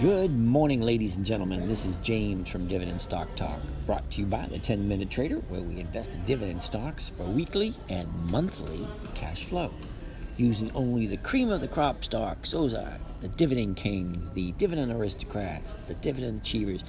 Good 0.00 0.36
morning, 0.36 0.82
ladies 0.82 1.16
and 1.16 1.24
gentlemen. 1.24 1.68
This 1.68 1.86
is 1.86 1.96
James 1.98 2.50
from 2.50 2.66
Dividend 2.66 3.00
Stock 3.00 3.34
Talk, 3.34 3.60
brought 3.86 4.10
to 4.10 4.20
you 4.20 4.26
by 4.26 4.44
the 4.44 4.58
10 4.58 4.86
Minute 4.86 5.08
Trader, 5.08 5.36
where 5.48 5.62
we 5.62 5.80
invest 5.80 6.14
in 6.14 6.24
dividend 6.24 6.62
stocks 6.62 7.08
for 7.08 7.22
weekly 7.22 7.72
and 7.88 8.06
monthly 8.30 8.86
cash 9.14 9.46
flow. 9.46 9.70
Using 10.36 10.70
only 10.74 11.06
the 11.06 11.16
cream 11.16 11.50
of 11.50 11.62
the 11.62 11.68
crop 11.68 12.04
stocks, 12.04 12.50
those 12.50 12.74
are 12.74 12.98
the 13.22 13.28
dividend 13.28 13.78
kings, 13.78 14.32
the 14.32 14.52
dividend 14.52 14.92
aristocrats, 14.92 15.74
the 15.86 15.94
dividend 15.94 16.42
achievers, 16.42 16.84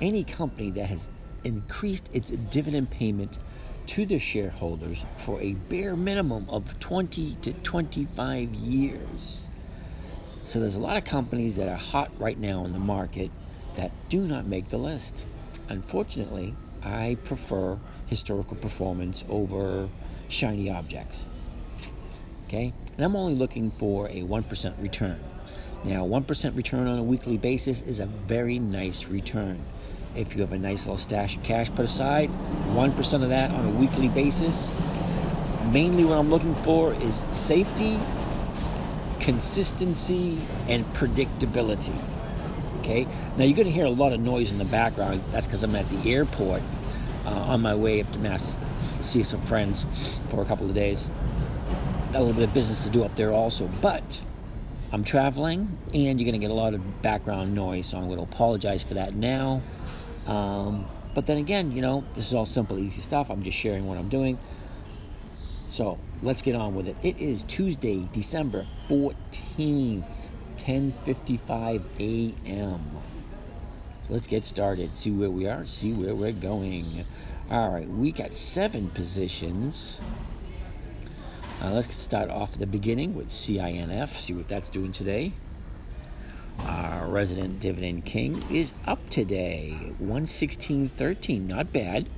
any 0.00 0.22
company 0.22 0.70
that 0.70 0.86
has 0.86 1.10
increased 1.42 2.14
its 2.14 2.30
dividend 2.30 2.90
payment 2.90 3.38
to 3.86 4.06
their 4.06 4.20
shareholders 4.20 5.04
for 5.16 5.40
a 5.40 5.54
bare 5.54 5.96
minimum 5.96 6.48
of 6.48 6.78
20 6.78 7.34
to 7.42 7.52
25 7.54 8.54
years. 8.54 9.51
So 10.44 10.58
there's 10.58 10.76
a 10.76 10.80
lot 10.80 10.96
of 10.96 11.04
companies 11.04 11.56
that 11.56 11.68
are 11.68 11.76
hot 11.76 12.10
right 12.18 12.38
now 12.38 12.64
in 12.64 12.72
the 12.72 12.78
market 12.78 13.30
that 13.76 13.92
do 14.08 14.22
not 14.22 14.44
make 14.44 14.68
the 14.68 14.76
list. 14.76 15.24
Unfortunately, 15.68 16.54
I 16.84 17.16
prefer 17.24 17.78
historical 18.08 18.56
performance 18.56 19.24
over 19.28 19.88
shiny 20.28 20.68
objects. 20.68 21.28
Okay? 22.46 22.72
And 22.96 23.04
I'm 23.04 23.14
only 23.14 23.36
looking 23.36 23.70
for 23.70 24.08
a 24.08 24.22
1% 24.22 24.82
return. 24.82 25.20
Now, 25.84 26.04
1% 26.04 26.56
return 26.56 26.86
on 26.88 26.98
a 26.98 27.02
weekly 27.02 27.38
basis 27.38 27.80
is 27.82 28.00
a 28.00 28.06
very 28.06 28.58
nice 28.58 29.08
return. 29.08 29.62
If 30.16 30.34
you 30.34 30.42
have 30.42 30.52
a 30.52 30.58
nice 30.58 30.86
little 30.86 30.98
stash 30.98 31.36
of 31.36 31.44
cash 31.44 31.70
put 31.70 31.84
aside, 31.84 32.30
1% 32.70 33.22
of 33.22 33.28
that 33.30 33.50
on 33.52 33.64
a 33.64 33.70
weekly 33.70 34.08
basis. 34.08 34.70
Mainly 35.72 36.04
what 36.04 36.18
I'm 36.18 36.30
looking 36.30 36.54
for 36.54 36.92
is 36.94 37.24
safety 37.30 37.98
consistency 39.22 40.38
and 40.68 40.84
predictability. 40.94 41.96
Okay, 42.80 43.06
now 43.36 43.44
you're 43.44 43.56
going 43.56 43.68
to 43.68 43.72
hear 43.72 43.86
a 43.86 43.90
lot 43.90 44.12
of 44.12 44.20
noise 44.20 44.52
in 44.52 44.58
the 44.58 44.64
background. 44.64 45.22
That's 45.30 45.46
because 45.46 45.62
I'm 45.62 45.76
at 45.76 45.88
the 45.88 46.12
airport 46.12 46.62
uh, 47.24 47.30
on 47.30 47.62
my 47.62 47.74
way 47.74 48.00
up 48.00 48.10
to 48.12 48.18
Mass, 48.18 48.56
see 49.00 49.22
some 49.22 49.40
friends 49.40 50.20
for 50.28 50.42
a 50.42 50.44
couple 50.44 50.66
of 50.66 50.74
days. 50.74 51.10
Got 52.12 52.18
a 52.18 52.24
little 52.24 52.34
bit 52.34 52.48
of 52.48 52.52
business 52.52 52.82
to 52.84 52.90
do 52.90 53.04
up 53.04 53.14
there 53.14 53.32
also, 53.32 53.68
but 53.80 54.22
I'm 54.92 55.04
traveling 55.04 55.78
and 55.94 56.20
you're 56.20 56.28
going 56.28 56.38
to 56.38 56.44
get 56.44 56.50
a 56.50 56.54
lot 56.54 56.74
of 56.74 57.02
background 57.02 57.54
noise, 57.54 57.86
so 57.86 57.98
I'm 57.98 58.06
going 58.06 58.18
to 58.18 58.24
apologize 58.24 58.82
for 58.82 58.94
that 58.94 59.14
now. 59.14 59.62
Um, 60.26 60.86
but 61.14 61.26
then 61.26 61.38
again, 61.38 61.70
you 61.70 61.80
know, 61.80 62.04
this 62.14 62.26
is 62.26 62.34
all 62.34 62.44
simple, 62.44 62.78
easy 62.78 63.00
stuff. 63.00 63.30
I'm 63.30 63.44
just 63.44 63.56
sharing 63.56 63.86
what 63.86 63.98
I'm 63.98 64.08
doing. 64.08 64.38
So 65.72 65.98
let's 66.22 66.42
get 66.42 66.54
on 66.54 66.74
with 66.74 66.86
it. 66.86 66.96
It 67.02 67.18
is 67.18 67.44
Tuesday, 67.44 68.06
December 68.12 68.66
14th, 68.90 70.30
10:55 70.58 71.84
a.m. 71.98 72.80
So 74.06 74.12
let's 74.12 74.26
get 74.26 74.44
started. 74.44 74.98
See 74.98 75.10
where 75.10 75.30
we 75.30 75.46
are, 75.46 75.64
see 75.64 75.94
where 75.94 76.14
we're 76.14 76.32
going. 76.32 77.06
All 77.50 77.70
right, 77.70 77.88
we 77.88 78.12
got 78.12 78.34
seven 78.34 78.90
positions. 78.90 80.02
Uh, 81.62 81.70
let's 81.70 81.96
start 81.96 82.28
off 82.28 82.52
at 82.52 82.58
the 82.58 82.66
beginning 82.66 83.14
with 83.14 83.28
CINF, 83.28 84.08
see 84.08 84.34
what 84.34 84.48
that's 84.48 84.68
doing 84.68 84.92
today. 84.92 85.32
Our 86.58 87.06
resident 87.06 87.60
dividend 87.60 88.04
king 88.04 88.44
is 88.50 88.74
up 88.86 89.08
today, 89.08 89.94
116.13. 90.02 91.46
Not 91.46 91.72
bad, 91.72 92.10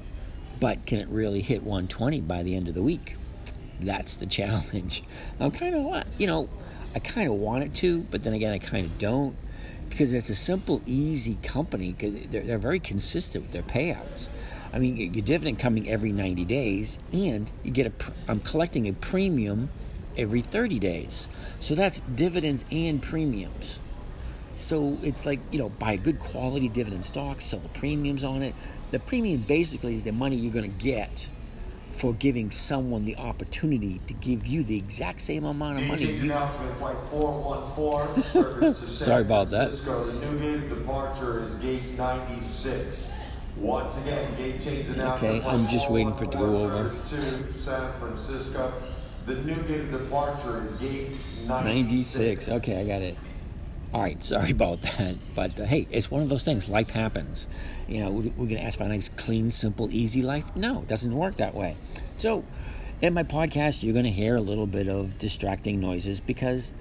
but 0.58 0.86
can 0.86 0.98
it 0.98 1.06
really 1.06 1.40
hit 1.40 1.62
120 1.62 2.20
by 2.22 2.42
the 2.42 2.56
end 2.56 2.68
of 2.68 2.74
the 2.74 2.82
week? 2.82 3.14
That's 3.84 4.16
the 4.16 4.26
challenge. 4.26 5.02
I'm 5.40 5.50
kind 5.50 5.74
of, 5.74 6.04
you 6.18 6.26
know, 6.26 6.48
I 6.94 6.98
kind 6.98 7.28
of 7.28 7.34
want 7.36 7.64
it 7.64 7.74
to, 7.76 8.02
but 8.02 8.22
then 8.22 8.34
again, 8.34 8.52
I 8.52 8.58
kind 8.58 8.86
of 8.86 8.98
don't 8.98 9.36
because 9.88 10.12
it's 10.12 10.30
a 10.30 10.34
simple, 10.34 10.82
easy 10.86 11.36
company 11.42 11.92
because 11.92 12.26
they're, 12.26 12.42
they're 12.42 12.58
very 12.58 12.80
consistent 12.80 13.44
with 13.44 13.52
their 13.52 13.62
payouts. 13.62 14.28
I 14.72 14.80
mean, 14.80 14.96
your 14.96 15.24
dividend 15.24 15.60
coming 15.60 15.88
every 15.88 16.10
90 16.10 16.44
days, 16.44 16.98
and 17.12 17.50
you 17.62 17.70
get 17.70 17.86
a. 17.86 17.92
I'm 18.26 18.40
collecting 18.40 18.88
a 18.88 18.92
premium 18.92 19.70
every 20.18 20.40
30 20.40 20.80
days, 20.80 21.28
so 21.60 21.76
that's 21.76 22.00
dividends 22.00 22.64
and 22.72 23.00
premiums. 23.00 23.78
So 24.58 24.98
it's 25.02 25.26
like 25.26 25.38
you 25.52 25.60
know, 25.60 25.68
buy 25.68 25.92
a 25.92 25.96
good 25.96 26.18
quality 26.18 26.68
dividend 26.68 27.06
stock, 27.06 27.40
sell 27.40 27.60
the 27.60 27.68
premiums 27.68 28.24
on 28.24 28.42
it. 28.42 28.56
The 28.90 28.98
premium 28.98 29.42
basically 29.42 29.94
is 29.94 30.02
the 30.02 30.12
money 30.12 30.34
you're 30.34 30.52
going 30.52 30.76
to 30.76 30.84
get 30.84 31.28
for 31.94 32.12
giving 32.14 32.50
someone 32.50 33.04
the 33.04 33.16
opportunity 33.16 34.00
to 34.06 34.14
give 34.14 34.46
you 34.46 34.64
the 34.64 34.76
exact 34.76 35.20
same 35.20 35.44
amount 35.44 35.78
of 35.78 35.86
money. 35.86 36.04
You... 36.04 36.30
flight 36.30 36.96
414, 36.96 38.74
Sorry 38.74 39.22
about 39.22 39.48
Francisco. 39.48 40.04
that. 40.04 40.12
The 40.12 40.36
new 40.36 40.58
gate 40.58 40.68
departure 40.68 41.42
is 41.44 41.54
gate 41.56 41.96
96. 41.96 43.12
Once 43.56 43.96
again, 44.02 44.34
gate 44.36 44.60
change 44.60 44.88
announcement. 44.88 45.44
Okay, 45.44 45.48
I'm 45.48 45.66
just 45.68 45.90
waiting 45.90 46.14
for 46.14 46.24
it 46.24 46.32
to 46.32 46.38
go 46.38 46.56
over. 46.56 46.84
To 46.84 47.50
San 47.52 47.92
Francisco. 47.94 48.72
The 49.26 49.36
new 49.36 49.62
gate 49.62 49.90
departure 49.92 50.60
is 50.60 50.72
gate 50.72 51.12
96. 51.46 51.48
96. 51.48 52.52
Okay, 52.52 52.80
I 52.80 52.84
got 52.84 53.02
it. 53.02 53.16
All 53.94 54.02
right, 54.02 54.22
sorry 54.24 54.50
about 54.58 54.82
that. 54.82 55.14
But 55.36 55.58
uh, 55.60 55.64
hey, 55.64 55.86
it's 55.90 56.10
one 56.10 56.20
of 56.20 56.28
those 56.28 56.42
things. 56.44 56.68
Life 56.68 56.90
happens. 56.90 57.46
You 57.86 58.00
know, 58.00 58.10
we're 58.10 58.48
going 58.48 58.56
to 58.56 58.62
ask 58.62 58.76
for 58.76 58.84
a 58.84 58.88
nice, 58.88 59.08
clean, 59.08 59.52
simple, 59.52 59.88
easy 59.92 60.20
life. 60.20 60.54
No, 60.56 60.80
it 60.80 60.88
doesn't 60.88 61.14
work 61.14 61.36
that 61.36 61.54
way. 61.54 61.76
So, 62.16 62.44
in 63.00 63.14
my 63.14 63.22
podcast, 63.22 63.84
you're 63.84 63.92
going 63.92 64.04
to 64.04 64.10
hear 64.10 64.34
a 64.34 64.40
little 64.40 64.66
bit 64.66 64.88
of 64.88 65.18
distracting 65.18 65.80
noises 65.80 66.18
because 66.18 66.72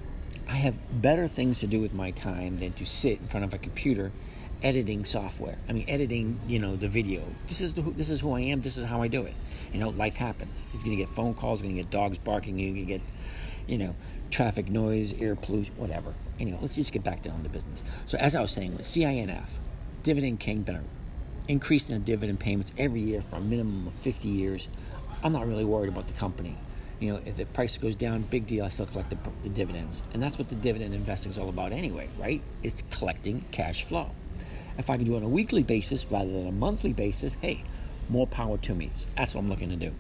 I 0.50 0.54
have 0.54 0.74
better 1.02 1.28
things 1.28 1.60
to 1.60 1.68
do 1.68 1.80
with 1.80 1.94
my 1.94 2.10
time 2.12 2.58
than 2.58 2.72
to 2.74 2.86
sit 2.86 3.20
in 3.20 3.28
front 3.28 3.46
of 3.46 3.54
a 3.54 3.60
computer 3.60 4.12
editing 4.64 5.06
software. 5.06 5.58
I 5.70 5.74
mean, 5.74 5.86
editing, 5.88 6.40
you 6.48 6.58
know, 6.58 6.76
the 6.76 6.88
video. 6.88 7.24
This 7.46 7.62
is 7.62 7.76
the, 7.76 7.82
this 7.82 8.10
is 8.10 8.22
who 8.22 8.34
I 8.34 8.42
am. 8.42 8.62
This 8.62 8.78
is 8.78 8.86
how 8.86 9.04
I 9.04 9.08
do 9.08 9.24
it. 9.24 9.36
You 9.72 9.80
know, 9.80 9.90
life 9.90 10.16
happens. 10.16 10.66
It's 10.74 10.84
going 10.84 10.98
to 10.98 11.04
get 11.04 11.10
phone 11.10 11.36
calls. 11.36 11.62
Going 11.62 11.76
to 11.76 11.82
get 11.82 11.92
dogs 11.92 12.18
barking. 12.18 12.58
You're 12.58 12.74
going 12.74 12.88
to 12.88 12.92
get 12.92 13.02
you 13.68 13.78
know, 13.78 13.96
traffic 14.30 14.70
noise, 14.70 15.20
air 15.22 15.36
pollution, 15.36 15.76
whatever. 15.78 16.14
Anyway, 16.40 16.58
let's 16.62 16.76
just 16.76 16.94
get 16.94 17.04
back 17.04 17.22
down 17.22 17.44
to 17.44 17.50
business. 17.50 17.84
So, 18.06 18.18
as 18.18 18.36
I 18.36 18.42
was 18.42 18.52
saying, 18.52 18.76
with 18.76 18.86
CINF, 18.86 19.60
Dividend 20.04 20.40
King, 20.40 20.64
been 20.64 20.84
increasing 21.48 21.96
the 21.96 22.04
dividend 22.04 22.40
payments 22.40 22.74
every 22.78 23.02
year 23.02 23.22
for 23.22 23.38
a 23.38 23.42
minimum 23.42 23.88
of 23.88 23.94
50 23.94 24.28
years. 24.28 24.70
I'm 25.24 25.34
not 25.34 25.48
really 25.48 25.66
worried 25.66 25.90
about 25.90 26.08
the 26.08 26.14
company. 26.14 26.58
You 27.00 27.14
know, 27.14 27.22
if 27.26 27.38
the 27.38 27.46
price 27.46 27.78
goes 27.78 27.96
down, 27.96 28.24
big 28.24 28.48
deal. 28.48 28.66
I 28.66 28.70
still 28.70 28.86
collect 28.86 29.10
the, 29.10 29.18
the 29.44 29.50
dividends, 29.50 30.04
and 30.14 30.22
that's 30.22 30.38
what 30.38 30.50
the 30.50 30.56
dividend 30.56 30.94
investing 30.94 31.30
is 31.32 31.38
all 31.38 31.50
about, 31.50 31.72
anyway. 31.72 32.10
Right? 32.18 32.42
It's 32.62 32.82
collecting 32.98 33.46
cash 33.52 33.84
flow. 33.84 34.12
If 34.78 34.90
I 34.90 34.98
can 34.98 35.06
do 35.06 35.14
it 35.14 35.18
on 35.18 35.24
a 35.24 35.30
weekly 35.30 35.64
basis 35.64 36.06
rather 36.10 36.32
than 36.32 36.48
a 36.48 36.52
monthly 36.52 36.94
basis, 36.94 37.36
hey, 37.36 37.64
more 38.10 38.26
power 38.26 38.58
to 38.58 38.74
me. 38.74 38.90
That's 39.16 39.36
what 39.36 39.42
I'm 39.42 39.50
looking 39.50 39.70
to 39.70 39.76
do. 39.76 39.94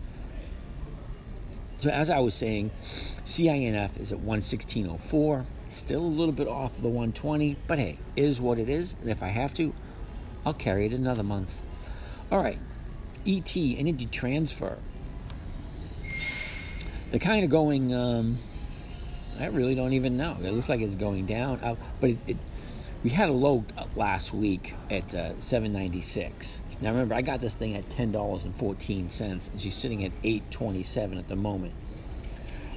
So 1.83 1.89
as 1.89 2.09
I 2.09 2.19
was 2.19 2.33
saying, 2.33 2.71
CINF 2.79 3.99
is 3.99 4.13
at 4.13 4.19
116.04. 4.19 5.45
Still 5.67 5.99
a 5.99 6.07
little 6.07 6.31
bit 6.31 6.47
off 6.47 6.77
the 6.77 6.87
120, 6.87 7.57
but 7.67 7.77
hey, 7.77 7.99
is 8.15 8.41
what 8.41 8.57
it 8.57 8.69
is. 8.69 8.95
And 9.01 9.09
if 9.09 9.21
I 9.21 9.27
have 9.27 9.53
to, 9.55 9.73
I'll 10.45 10.53
carry 10.53 10.85
it 10.85 10.93
another 10.93 11.23
month. 11.23 11.91
All 12.31 12.41
right, 12.41 12.57
ET, 13.27 13.53
energy 13.57 14.05
transfer. 14.05 14.77
They're 17.11 17.19
kind 17.19 17.43
of 17.43 17.51
going, 17.51 17.93
um, 17.93 18.37
I 19.37 19.47
really 19.47 19.75
don't 19.75 19.91
even 19.91 20.15
know. 20.15 20.37
It 20.41 20.53
looks 20.53 20.69
like 20.69 20.79
it's 20.79 20.95
going 20.95 21.25
down. 21.25 21.59
Uh, 21.61 21.75
but 21.99 22.11
it, 22.11 22.17
it, 22.27 22.37
we 23.03 23.09
had 23.09 23.27
a 23.27 23.33
low 23.33 23.65
last 23.97 24.33
week 24.33 24.73
at 24.89 25.13
uh, 25.13 25.37
796. 25.37 26.62
Now 26.81 26.91
remember, 26.91 27.15
I 27.15 27.21
got 27.21 27.41
this 27.41 27.55
thing 27.55 27.75
at 27.75 27.89
ten 27.89 28.11
dollars 28.11 28.45
and 28.45 28.53
she's 28.55 29.73
sitting 29.73 30.03
at 30.05 30.11
eight 30.23 30.49
twenty-seven 30.51 31.17
at 31.17 31.27
the 31.27 31.35
moment. 31.35 31.73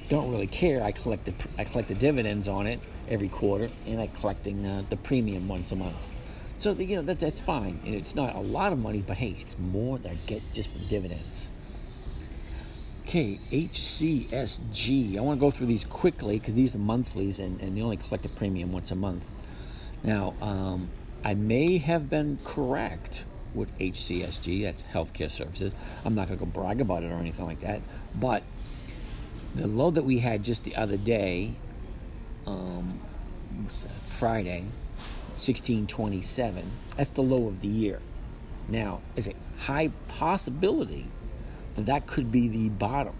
Don't 0.09 0.31
really 0.31 0.47
care. 0.47 0.81
I 0.83 0.91
collect 0.91 1.25
the 1.25 1.33
I 1.57 1.63
collect 1.63 1.89
the 1.89 1.95
dividends 1.95 2.47
on 2.47 2.67
it 2.67 2.79
every 3.09 3.27
quarter, 3.27 3.69
and 3.85 4.01
I'm 4.01 4.09
collecting 4.09 4.65
uh, 4.65 4.83
the 4.89 4.97
premium 4.97 5.47
once 5.47 5.71
a 5.71 5.75
month. 5.75 6.13
So 6.57 6.71
you 6.71 6.95
know 6.95 7.01
that 7.03 7.19
that's 7.19 7.39
fine, 7.39 7.79
and 7.85 7.93
it's 7.93 8.15
not 8.15 8.35
a 8.35 8.39
lot 8.39 8.73
of 8.73 8.79
money, 8.79 9.03
but 9.05 9.17
hey, 9.17 9.35
it's 9.39 9.59
more 9.59 9.97
than 9.97 10.13
I 10.13 10.17
get 10.25 10.41
just 10.53 10.71
for 10.71 10.79
dividends. 10.79 11.51
Okay, 13.03 13.39
HCSG. 13.51 15.17
I 15.17 15.21
want 15.21 15.39
to 15.39 15.41
go 15.41 15.51
through 15.51 15.67
these 15.67 15.85
quickly 15.85 16.39
because 16.39 16.55
these 16.55 16.75
are 16.75 16.79
monthlies, 16.79 17.39
and, 17.39 17.61
and 17.61 17.77
they 17.77 17.81
only 17.81 17.97
collect 17.97 18.25
a 18.25 18.29
premium 18.29 18.71
once 18.71 18.91
a 18.91 18.95
month. 18.95 19.33
Now, 20.03 20.33
um, 20.41 20.89
I 21.23 21.33
may 21.33 21.77
have 21.77 22.09
been 22.09 22.39
correct 22.43 23.25
with 23.57 23.77
HCSG, 23.79 24.63
that's 24.63 24.83
healthcare 24.83 25.29
services. 25.29 25.75
I'm 26.05 26.15
not 26.15 26.27
going 26.27 26.39
to 26.39 26.45
go 26.45 26.51
brag 26.51 26.79
about 26.79 27.03
it 27.03 27.11
or 27.11 27.15
anything 27.15 27.45
like 27.45 27.59
that, 27.61 27.81
but 28.15 28.43
the 29.55 29.67
low 29.67 29.91
that 29.91 30.03
we 30.03 30.19
had 30.19 30.43
just 30.43 30.63
the 30.63 30.75
other 30.75 30.97
day, 30.97 31.53
um, 32.45 32.99
Friday, 34.05 34.65
1627, 35.37 36.71
that's 36.95 37.09
the 37.11 37.21
low 37.21 37.47
of 37.47 37.61
the 37.61 37.67
year. 37.67 37.99
Now, 38.69 39.01
is 39.15 39.27
a 39.27 39.33
high 39.61 39.91
possibility 40.07 41.07
that 41.75 41.85
that 41.85 42.07
could 42.07 42.31
be 42.31 42.47
the 42.47 42.69
bottom. 42.69 43.13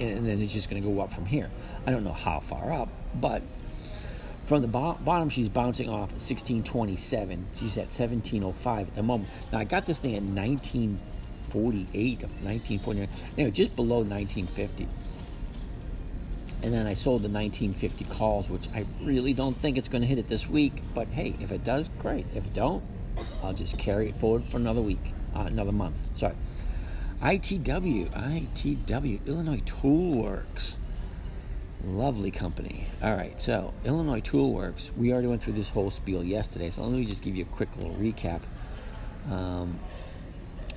And 0.00 0.26
then 0.26 0.40
it's 0.40 0.52
just 0.52 0.68
going 0.68 0.82
to 0.82 0.88
go 0.88 1.00
up 1.00 1.12
from 1.12 1.26
here. 1.26 1.50
I 1.86 1.90
don't 1.90 2.04
know 2.04 2.12
how 2.12 2.40
far 2.40 2.72
up, 2.72 2.88
but 3.14 3.42
From 4.44 4.62
the 4.62 4.68
bo- 4.68 4.98
bottom, 5.00 5.28
she's 5.28 5.48
bouncing 5.48 5.88
off 5.88 6.10
at 6.10 6.20
1627. 6.20 7.46
She's 7.52 7.78
at 7.78 7.86
1705 7.86 8.88
at 8.88 8.94
the 8.94 9.02
moment. 9.02 9.30
Now, 9.52 9.58
I 9.58 9.64
got 9.64 9.86
this 9.86 10.00
thing 10.00 10.16
at 10.16 10.22
1948 10.22 12.22
of 12.24 12.44
1949. 12.44 13.08
Anyway, 13.38 13.50
just 13.52 13.76
below 13.76 13.98
1950. 13.98 14.88
And 16.64 16.72
then 16.72 16.86
I 16.86 16.92
sold 16.92 17.22
the 17.22 17.28
1950 17.28 18.04
calls, 18.06 18.48
which 18.48 18.68
I 18.74 18.84
really 19.00 19.32
don't 19.32 19.56
think 19.56 19.76
it's 19.76 19.88
going 19.88 20.02
to 20.02 20.08
hit 20.08 20.18
it 20.18 20.28
this 20.28 20.48
week. 20.48 20.82
But 20.94 21.08
hey, 21.08 21.34
if 21.40 21.52
it 21.52 21.64
does, 21.64 21.88
great. 21.98 22.26
If 22.34 22.46
it 22.46 22.54
don't, 22.54 22.82
I'll 23.42 23.54
just 23.54 23.78
carry 23.78 24.08
it 24.08 24.16
forward 24.16 24.44
for 24.44 24.58
another 24.58 24.80
week, 24.80 25.12
uh, 25.34 25.40
another 25.40 25.72
month. 25.72 26.16
Sorry. 26.16 26.34
ITW, 27.20 28.10
ITW, 28.10 29.26
Illinois 29.26 29.60
Tool 29.64 30.22
Works. 30.22 30.78
Lovely 31.84 32.30
company. 32.30 32.86
All 33.02 33.14
right, 33.14 33.40
so 33.40 33.74
Illinois 33.84 34.20
Tool 34.20 34.52
Works, 34.52 34.92
we 34.96 35.12
already 35.12 35.26
went 35.26 35.42
through 35.42 35.54
this 35.54 35.70
whole 35.70 35.90
spiel 35.90 36.22
yesterday, 36.22 36.70
so 36.70 36.82
let 36.82 36.92
me 36.92 37.04
just 37.04 37.24
give 37.24 37.34
you 37.34 37.42
a 37.42 37.46
quick 37.46 37.76
little 37.76 37.94
recap. 37.94 38.42
Um, 39.30 39.80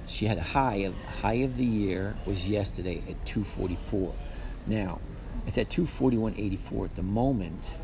she 0.07 0.25
had 0.25 0.37
a 0.37 0.43
high 0.43 0.77
of 0.77 0.95
high 1.21 1.43
of 1.43 1.57
the 1.57 1.65
year 1.65 2.15
was 2.25 2.49
yesterday 2.49 3.03
at 3.09 3.23
244. 3.25 4.13
Now, 4.67 4.99
it's 5.45 5.57
at 5.57 5.69
241.84 5.69 6.85
at 6.85 6.95
the 6.95 7.03
moment. 7.03 7.77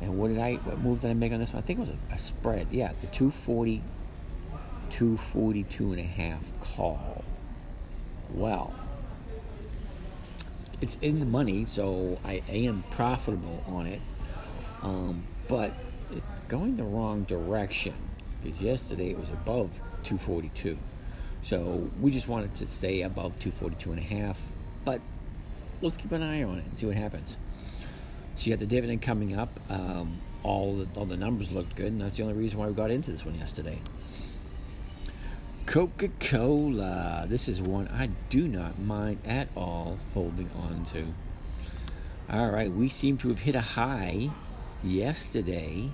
And 0.00 0.18
what 0.18 0.28
did 0.28 0.38
I 0.38 0.54
what 0.54 0.78
move 0.78 1.00
did 1.00 1.10
I 1.10 1.14
make 1.14 1.32
on 1.32 1.38
this 1.38 1.52
one? 1.52 1.62
I 1.62 1.66
think 1.66 1.78
it 1.78 1.80
was 1.80 1.90
a, 1.90 2.14
a 2.14 2.18
spread. 2.18 2.68
Yeah, 2.70 2.92
the 3.00 3.06
240 3.06 3.82
242 4.90 5.92
and 5.92 6.00
a 6.00 6.02
half 6.02 6.52
call. 6.60 7.24
Well, 8.32 8.74
it's 10.82 10.96
in 10.96 11.20
the 11.20 11.26
money, 11.26 11.64
so 11.64 12.18
I 12.24 12.42
am 12.48 12.82
profitable 12.90 13.62
on 13.68 13.86
it. 13.86 14.00
Um, 14.82 15.22
but 15.48 15.72
it's 16.10 16.26
going 16.48 16.76
the 16.76 16.82
wrong 16.82 17.22
direction 17.22 17.94
because 18.42 18.60
yesterday 18.60 19.10
it 19.10 19.18
was 19.18 19.30
above 19.30 19.80
242. 20.02 20.76
So 21.42 21.88
we 22.00 22.10
just 22.10 22.26
wanted 22.26 22.56
to 22.56 22.66
stay 22.66 23.02
above 23.02 23.38
242 23.38 23.92
and 23.92 24.00
a 24.00 24.02
half, 24.02 24.50
but 24.84 25.00
let's 25.80 25.96
keep 25.96 26.10
an 26.10 26.22
eye 26.22 26.42
on 26.42 26.58
it 26.58 26.64
and 26.64 26.76
see 26.76 26.86
what 26.86 26.96
happens. 26.96 27.36
She 28.36 28.50
got 28.50 28.58
the 28.58 28.66
dividend 28.66 29.02
coming 29.02 29.38
up. 29.38 29.60
Um, 29.70 30.18
all 30.42 30.74
the, 30.74 30.98
all 30.98 31.06
the 31.06 31.16
numbers 31.16 31.52
looked 31.52 31.76
good, 31.76 31.92
and 31.92 32.00
that's 32.00 32.16
the 32.16 32.24
only 32.24 32.34
reason 32.34 32.58
why 32.58 32.66
we 32.66 32.74
got 32.74 32.90
into 32.90 33.12
this 33.12 33.24
one 33.24 33.36
yesterday. 33.36 33.78
Coca 35.72 36.08
Cola. 36.20 37.24
This 37.26 37.48
is 37.48 37.62
one 37.62 37.88
I 37.88 38.10
do 38.28 38.46
not 38.46 38.78
mind 38.78 39.20
at 39.24 39.48
all 39.56 39.96
holding 40.12 40.50
on 40.54 40.84
to. 40.92 41.06
All 42.30 42.50
right, 42.50 42.70
we 42.70 42.90
seem 42.90 43.16
to 43.16 43.30
have 43.30 43.38
hit 43.38 43.54
a 43.54 43.62
high 43.62 44.28
yesterday 44.84 45.88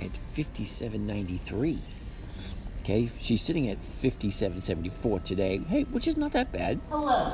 at 0.00 0.12
57.93. 0.12 1.78
Okay, 2.82 3.10
she's 3.18 3.42
sitting 3.42 3.68
at 3.68 3.78
57.74 3.78 5.24
today. 5.24 5.58
Hey, 5.58 5.82
which 5.82 6.06
is 6.06 6.16
not 6.16 6.30
that 6.30 6.52
bad. 6.52 6.78
Hello. 6.88 7.28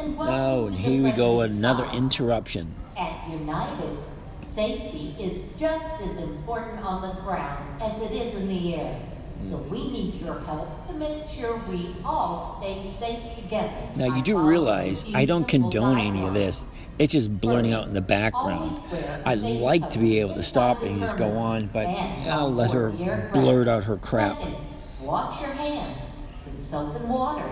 And 0.00 0.16
welcome 0.16 0.34
Oh, 0.34 0.66
and 0.66 0.74
here 0.74 1.00
we 1.00 1.12
go, 1.12 1.42
another 1.42 1.84
interruption. 1.94 2.74
At 2.98 3.30
United, 3.30 3.98
safety 4.42 5.14
is 5.16 5.44
just 5.56 6.02
as 6.02 6.16
important 6.16 6.84
on 6.84 7.02
the 7.02 7.20
ground 7.22 7.80
as 7.80 8.00
it 8.00 8.10
is 8.10 8.34
in 8.34 8.48
the 8.48 8.74
air. 8.74 9.00
So 9.48 9.56
we 9.56 9.90
need 9.90 10.20
your 10.20 10.38
help 10.40 10.86
to 10.88 10.94
make 10.94 11.28
sure 11.28 11.56
we 11.68 11.94
all 12.04 12.58
stay 12.60 12.88
safe 12.90 13.36
together. 13.36 13.72
Now, 13.96 14.14
you 14.14 14.22
do 14.22 14.38
realize 14.38 15.06
I 15.14 15.24
don't 15.24 15.48
condone 15.48 15.98
any 15.98 16.24
of 16.26 16.34
this. 16.34 16.64
It's 16.98 17.12
just 17.12 17.40
blurting 17.40 17.72
out 17.72 17.86
in 17.86 17.94
the 17.94 18.02
background. 18.02 18.80
I'd 19.24 19.40
like 19.40 19.88
to 19.90 19.98
be 19.98 20.20
able 20.20 20.34
to 20.34 20.42
stop 20.42 20.82
and 20.82 21.00
just 21.00 21.16
go 21.16 21.38
on, 21.38 21.68
but 21.68 21.86
I'll 21.86 22.52
let 22.52 22.72
her 22.72 22.90
blurt 23.32 23.68
out 23.68 23.84
her 23.84 23.96
crap. 23.96 24.38
Wash 25.00 25.40
your 25.40 25.50
hands 25.50 25.96
with 26.44 26.60
soap 26.60 26.94
and 26.96 27.08
water 27.08 27.48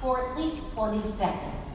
for 0.00 0.30
at 0.30 0.38
least 0.38 0.70
20 0.72 1.04
seconds. 1.10 1.66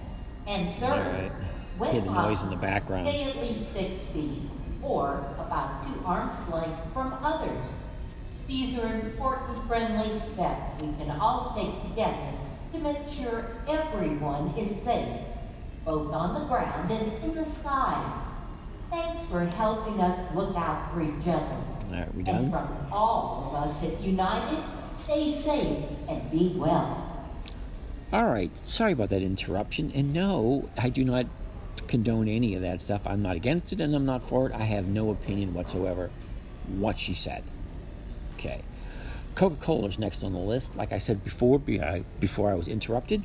And 0.48 0.80
third, 0.80 0.90
All 0.90 1.00
right. 1.00 1.32
when 1.78 1.92
Hear 1.92 2.02
the 2.02 2.12
noise 2.14 2.44
in 2.44 2.50
the 2.50 2.56
background. 2.56 3.10
Stay 3.10 3.24
at 3.26 3.36
least 3.42 3.74
six 3.74 4.06
feet 4.06 4.40
or 4.82 5.26
about 5.38 5.86
two 5.86 6.06
arms 6.06 6.34
length 6.50 6.80
from 6.94 7.14
others. 7.22 7.74
These 8.48 8.80
are 8.80 8.94
important 8.94 9.68
friendly 9.68 10.18
steps 10.18 10.82
we 10.82 10.94
can 10.94 11.12
all 11.20 11.54
take 11.54 11.90
together 11.90 12.32
to 12.72 12.80
make 12.80 13.08
sure 13.10 13.46
everyone 13.68 14.54
is 14.58 14.84
safe, 14.84 15.20
both 15.86 16.14
on 16.14 16.34
the 16.34 16.46
ground 16.48 16.90
and 16.90 17.24
in 17.24 17.36
the 17.36 17.44
skies. 17.44 18.24
Thanks 18.90 19.22
for 19.30 19.44
helping 19.44 20.00
us 20.00 20.34
look 20.34 20.56
out 20.56 20.94
for 20.94 21.02
each 21.02 21.28
other. 21.28 21.58
All 21.90 21.92
right, 21.92 22.16
we 22.16 22.24
And 22.24 22.52
from 22.52 22.88
all 22.90 23.52
of 23.54 23.64
us 23.64 23.84
at 23.84 24.00
United, 24.02 24.64
stay 24.96 25.30
safe 25.30 25.84
and 26.10 26.32
be 26.32 26.54
well. 26.56 27.04
All 28.14 28.30
right, 28.30 28.66
sorry 28.66 28.94
about 28.94 29.10
that 29.10 29.22
interruption. 29.22 29.92
And 29.94 30.14
no, 30.14 30.70
I 30.78 30.90
do 30.90 31.04
not 31.04 31.26
condone 31.88 32.30
any 32.30 32.56
of 32.56 32.62
that 32.62 32.80
stuff. 32.80 33.06
I'm 33.06 33.22
not 33.22 33.36
against 33.36 33.74
it 33.74 33.82
and 33.82 33.94
I'm 33.94 34.06
not 34.06 34.24
for 34.24 34.48
it. 34.48 34.56
I 34.56 34.64
have 34.64 34.88
no 34.88 35.10
opinion 35.10 35.54
whatsoever 35.54 36.10
what 36.68 36.98
she 36.98 37.14
said. 37.14 37.44
Okay. 38.38 38.62
Coca 39.34 39.56
Cola 39.56 39.88
is 39.88 40.00
next 40.00 40.24
on 40.24 40.34
the 40.34 40.40
list. 40.40 40.76
Like 40.76 40.92
I 40.92 41.00
said 41.00 41.24
before, 41.24 41.60
before 41.60 42.52
I 42.52 42.54
was 42.54 42.68
interrupted, 42.68 43.24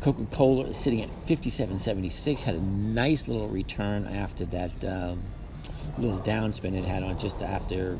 Coca 0.00 0.24
Cola 0.30 0.66
is 0.66 0.76
sitting 0.76 1.02
at 1.02 1.10
57.76. 1.10 2.44
Had 2.44 2.54
a 2.54 2.60
nice 2.60 3.28
little 3.28 3.48
return 3.48 4.06
after 4.06 4.44
that 4.46 4.84
um, 4.84 5.22
little 5.98 6.18
downspin 6.18 6.74
it 6.74 6.84
had 6.84 7.04
on 7.04 7.18
just 7.18 7.42
after, 7.42 7.98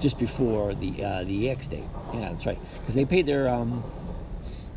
just 0.00 0.18
before 0.18 0.74
the 0.74 1.02
uh, 1.04 1.24
the 1.24 1.48
EX 1.48 1.68
date. 1.68 1.84
Yeah, 2.12 2.30
that's 2.30 2.46
right. 2.46 2.58
Because 2.78 2.94
they 2.94 3.04
paid 3.04 3.26
their 3.26 3.48
um, 3.48 3.84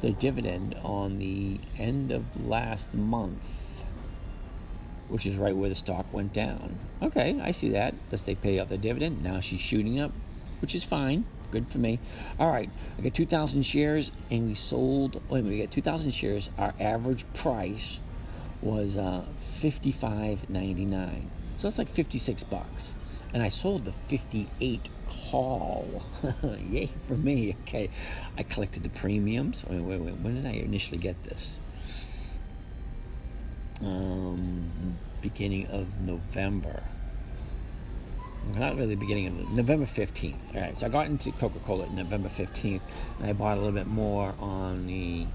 their 0.01 0.11
dividend 0.11 0.75
on 0.83 1.19
the 1.19 1.59
end 1.77 2.11
of 2.11 2.45
last 2.45 2.93
month, 2.93 3.83
which 5.07 5.25
is 5.25 5.37
right 5.37 5.55
where 5.55 5.69
the 5.69 5.75
stock 5.75 6.05
went 6.13 6.33
down. 6.33 6.77
Okay, 7.01 7.39
I 7.41 7.51
see 7.51 7.69
that. 7.69 7.95
Does 8.09 8.21
they 8.23 8.35
pay 8.35 8.59
out 8.59 8.69
the 8.69 8.77
dividend? 8.77 9.23
Now 9.23 9.39
she's 9.39 9.61
shooting 9.61 9.99
up, 9.99 10.11
which 10.61 10.75
is 10.75 10.83
fine. 10.83 11.25
Good 11.51 11.67
for 11.67 11.79
me. 11.79 11.99
All 12.39 12.51
right, 12.51 12.69
I 12.97 13.01
got 13.01 13.13
2,000 13.13 13.63
shares, 13.63 14.11
and 14.29 14.47
we 14.47 14.53
sold. 14.53 15.21
Wait 15.29 15.43
we 15.43 15.59
got 15.59 15.71
2,000 15.71 16.11
shares. 16.11 16.49
Our 16.57 16.73
average 16.79 17.31
price 17.33 17.99
was 18.61 18.97
uh, 18.97 19.25
55.99, 19.37 21.23
so 21.55 21.67
that's 21.67 21.77
like 21.77 21.89
56 21.89 22.43
bucks. 22.43 23.23
And 23.33 23.41
I 23.41 23.47
sold 23.49 23.85
the 23.85 23.91
58 23.91 24.89
call. 25.07 26.03
Yay 26.69 26.89
for 27.07 27.15
me. 27.15 27.55
Okay, 27.61 27.89
I 28.37 28.43
collected 28.43 28.83
the 28.83 28.89
premiums. 28.89 29.65
Wait, 29.67 29.79
wait, 29.79 30.01
wait. 30.01 30.15
When 30.15 30.35
did 30.35 30.45
I 30.45 30.53
initially 30.57 30.99
get 30.99 31.23
this? 31.23 31.59
Um, 33.81 34.97
beginning 35.21 35.67
of 35.67 36.01
November. 36.01 36.83
Not 38.55 38.77
really 38.77 38.95
beginning 38.95 39.27
of 39.27 39.51
November 39.51 39.85
15th. 39.85 40.55
All 40.55 40.61
right, 40.61 40.77
so 40.77 40.87
I 40.87 40.89
got 40.89 41.05
into 41.07 41.31
Coca 41.31 41.59
Cola 41.59 41.87
November 41.89 42.29
15th, 42.29 42.83
and 43.19 43.29
I 43.29 43.33
bought 43.33 43.57
a 43.57 43.61
little 43.61 43.73
bit 43.73 43.87
more 43.87 44.33
on 44.39 44.87
the 44.87 45.27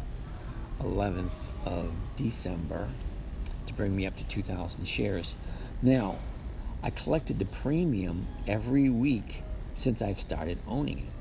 11th 0.80 1.52
of 1.64 1.92
December 2.16 2.88
to 3.66 3.74
bring 3.74 3.94
me 3.94 4.06
up 4.06 4.16
to 4.16 4.26
2,000 4.26 4.84
shares. 4.84 5.36
Now, 5.82 6.18
I 6.82 6.90
collected 6.90 7.38
the 7.38 7.44
premium 7.44 8.26
every 8.46 8.88
week 8.88 9.42
since 9.74 10.02
I've 10.02 10.18
started 10.18 10.58
owning 10.66 10.98
it. 10.98 11.14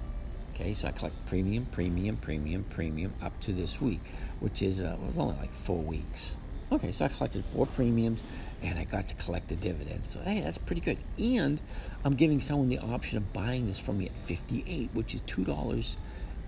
Okay, 0.54 0.74
so 0.74 0.88
I 0.88 0.92
collect 0.92 1.26
premium, 1.26 1.66
premium, 1.66 2.18
premium, 2.18 2.64
premium 2.70 3.14
up 3.22 3.40
to 3.42 3.54
this 3.54 3.82
week, 3.82 4.02
which 4.40 4.62
is 4.62 4.82
uh, 4.82 4.98
it's 5.08 5.18
only 5.18 5.36
like 5.38 5.52
four 5.52 5.82
weeks. 5.82 6.36
Okay, 6.74 6.92
so 6.92 7.06
I 7.06 7.08
collected 7.08 7.46
four 7.46 7.68
premiums, 7.68 8.24
and 8.64 8.80
I 8.80 8.84
got 8.84 9.08
to 9.10 9.16
collect 9.16 9.50
the 9.50 9.56
dividends. 9.56 10.10
So 10.10 10.22
hey, 10.22 10.42
that's 10.42 10.58
pretty 10.58 10.82
good. 10.82 10.98
And 11.22 11.62
I'm 12.04 12.16
giving 12.16 12.40
someone 12.40 12.70
the 12.70 12.80
option 12.80 13.20
of 13.20 13.32
buying 13.32 13.68
this 13.68 13.78
from 13.78 14.00
me 14.00 14.08
at 14.08 14.14
58, 14.14 14.90
which 14.94 15.14
is 15.14 15.22
two 15.22 15.46
dollars 15.46 15.98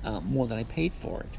uh, 0.03 0.21
more 0.21 0.47
than 0.47 0.57
I 0.57 0.63
paid 0.63 0.93
for 0.93 1.19
it. 1.21 1.37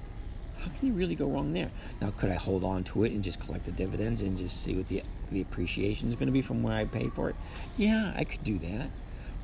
How 0.60 0.70
can 0.70 0.86
you 0.86 0.94
really 0.94 1.16
go 1.16 1.26
wrong 1.26 1.52
there? 1.52 1.70
Now, 2.00 2.12
could 2.16 2.30
I 2.30 2.34
hold 2.34 2.62
on 2.62 2.84
to 2.84 3.02
it 3.02 3.10
and 3.10 3.24
just 3.24 3.40
collect 3.40 3.64
the 3.64 3.72
dividends 3.72 4.22
and 4.22 4.38
just 4.38 4.62
see 4.62 4.76
what 4.76 4.86
the 4.86 5.02
the 5.32 5.40
appreciation 5.40 6.08
is 6.08 6.14
going 6.14 6.28
to 6.28 6.32
be 6.32 6.42
from 6.42 6.62
where 6.62 6.76
I 6.76 6.84
paid 6.84 7.12
for 7.12 7.28
it? 7.28 7.34
Yeah, 7.76 8.12
I 8.16 8.22
could 8.22 8.44
do 8.44 8.56
that. 8.58 8.90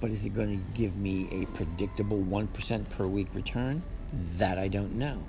But 0.01 0.13
is 0.13 0.25
it 0.25 0.35
going 0.35 0.57
to 0.57 0.81
give 0.81 0.97
me 0.97 1.29
a 1.33 1.47
predictable 1.47 2.19
1% 2.19 2.91
per 2.91 3.09
week 3.09 3.29
return? 3.35 3.83
That 4.13 4.57
I 4.57 4.69
don't 4.69 4.95
know. 4.95 5.23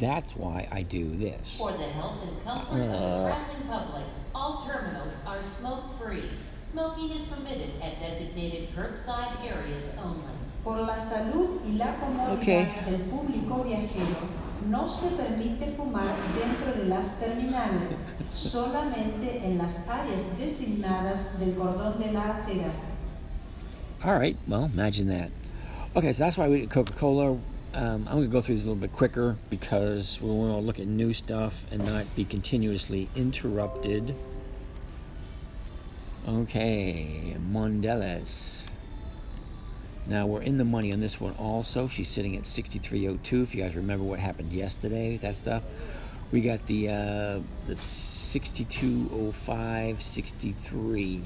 That's 0.00 0.36
why 0.36 0.68
I 0.70 0.82
do 0.82 1.04
this. 1.16 1.56
For 1.58 1.72
the 1.72 1.84
health 1.84 2.22
and 2.22 2.44
comfort 2.44 2.80
of 2.82 2.90
the 2.90 2.96
Uh. 2.96 3.26
traveling 3.34 3.68
public, 3.68 4.04
all 4.34 4.58
terminals 4.60 5.20
are 5.26 5.40
smoke-free. 5.42 6.30
Smoking 6.60 7.10
is 7.10 7.22
permitted 7.22 7.70
at 7.82 7.98
designated 8.00 8.68
curbside 8.76 9.38
areas 9.46 9.90
only. 10.04 10.24
Por 10.64 10.76
la 10.78 10.96
salud 10.98 11.60
y 11.64 11.76
la 11.78 11.94
comodidad 11.96 12.34
Ok. 12.38 12.46
del 12.86 13.00
público 13.10 13.64
viajero, 13.64 14.28
no 14.68 14.86
se 14.86 15.08
permite 15.16 15.66
fumar 15.76 16.12
dentro 16.34 16.72
de 16.74 16.88
las 16.88 17.18
terminales, 17.20 18.08
solamente 18.32 19.44
en 19.44 19.56
las 19.56 19.88
áreas 19.88 20.36
designadas 20.38 21.38
del 21.38 21.54
cordón 21.56 21.98
de 21.98 22.12
la 22.12 22.30
acera. 22.30 22.70
All 24.04 24.18
right, 24.18 24.36
well, 24.46 24.64
imagine 24.66 25.08
that. 25.08 25.30
Okay, 25.96 26.12
so 26.12 26.24
that's 26.24 26.36
why 26.36 26.48
we 26.48 26.60
did 26.60 26.70
Coca 26.70 26.92
Cola. 26.92 27.36
Um, 27.78 28.06
I'm 28.08 28.16
going 28.16 28.24
to 28.24 28.32
go 28.32 28.40
through 28.40 28.56
this 28.56 28.64
a 28.64 28.70
little 28.70 28.80
bit 28.80 28.92
quicker 28.92 29.36
because 29.50 30.20
we 30.20 30.28
want 30.28 30.50
to 30.50 30.58
look 30.58 30.80
at 30.80 30.88
new 30.88 31.12
stuff 31.12 31.64
and 31.70 31.84
not 31.84 32.12
be 32.16 32.24
continuously 32.24 33.08
interrupted. 33.14 34.16
Okay, 36.26 37.36
Mondelez. 37.38 38.68
Now 40.08 40.26
we're 40.26 40.42
in 40.42 40.56
the 40.56 40.64
money 40.64 40.92
on 40.92 40.98
this 40.98 41.20
one 41.20 41.34
also. 41.34 41.86
She's 41.86 42.08
sitting 42.08 42.34
at 42.34 42.42
63.02. 42.42 43.44
If 43.44 43.54
you 43.54 43.60
guys 43.60 43.76
remember 43.76 44.04
what 44.04 44.18
happened 44.18 44.52
yesterday, 44.52 45.16
that 45.18 45.36
stuff. 45.36 45.62
We 46.32 46.40
got 46.40 46.66
the 46.66 46.88
uh, 46.88 47.38
the 47.68 47.74
62.05, 47.74 50.00
63 50.00 51.22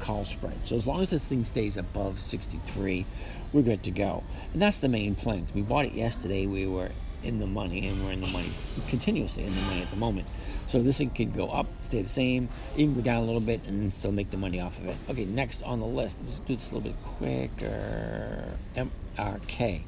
call 0.00 0.24
spread. 0.24 0.66
So 0.66 0.74
as 0.74 0.84
long 0.84 1.00
as 1.00 1.10
this 1.10 1.28
thing 1.28 1.44
stays 1.44 1.76
above 1.76 2.18
63, 2.18 3.06
we're 3.52 3.62
good 3.62 3.82
to 3.84 3.90
go. 3.90 4.22
And 4.52 4.62
that's 4.62 4.78
the 4.78 4.88
main 4.88 5.14
plan. 5.14 5.46
We 5.54 5.62
bought 5.62 5.84
it 5.84 5.92
yesterday. 5.92 6.46
We 6.46 6.66
were 6.66 6.90
in 7.22 7.38
the 7.38 7.46
money, 7.46 7.86
and 7.86 8.04
we're 8.04 8.12
in 8.12 8.20
the 8.20 8.26
money 8.26 8.50
continuously 8.88 9.44
in 9.44 9.54
the 9.54 9.60
money 9.62 9.82
at 9.82 9.90
the 9.90 9.96
moment. 9.96 10.26
So 10.66 10.82
this 10.82 10.98
thing 10.98 11.10
could 11.10 11.34
go 11.34 11.48
up, 11.50 11.66
stay 11.82 12.02
the 12.02 12.08
same, 12.08 12.48
even 12.76 12.94
go 12.94 13.00
down 13.00 13.22
a 13.22 13.26
little 13.26 13.40
bit, 13.40 13.60
and 13.66 13.92
still 13.92 14.12
make 14.12 14.30
the 14.30 14.36
money 14.36 14.60
off 14.60 14.78
of 14.78 14.86
it. 14.88 14.96
Okay, 15.08 15.24
next 15.24 15.62
on 15.62 15.80
the 15.80 15.86
list, 15.86 16.18
let's 16.22 16.38
do 16.40 16.54
this 16.54 16.70
a 16.70 16.74
little 16.74 16.90
bit 16.90 17.00
quicker. 17.04 18.54
MRK, 18.74 19.82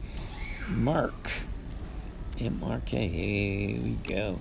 Mark, 0.68 1.30
MRK. 2.36 3.10
Here 3.10 3.80
we 3.80 3.98
go. 4.04 4.38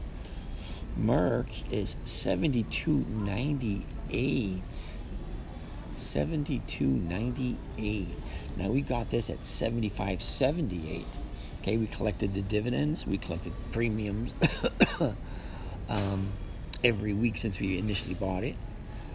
Merck 1.00 1.72
is 1.72 1.98
seventy 2.04 2.64
two 2.64 3.06
ninety 3.10 3.82
eight. 4.12 4.98
72.98. 5.94 8.08
Now 8.58 8.70
we 8.70 8.82
got 8.82 9.10
this 9.10 9.30
at 9.30 9.42
75.78. 9.42 11.04
Okay, 11.62 11.78
we 11.78 11.88
collected 11.88 12.34
the 12.34 12.42
dividends, 12.42 13.08
we 13.08 13.18
collected 13.18 13.54
premiums 13.72 14.34
um, 15.90 16.34
every 16.84 17.14
week 17.14 17.38
since 17.38 17.62
we 17.62 17.78
initially 17.78 18.16
bought 18.16 18.44
it, 18.44 18.56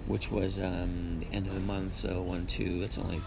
which 0.07 0.31
was 0.31 0.59
um, 0.59 1.21
the 1.21 1.27
end 1.31 1.47
of 1.47 1.55
the 1.55 1.61
month. 1.61 1.93
So 1.93 2.23
one, 2.23 2.47
two. 2.47 2.81
That's 2.81 2.97
only 2.97 3.21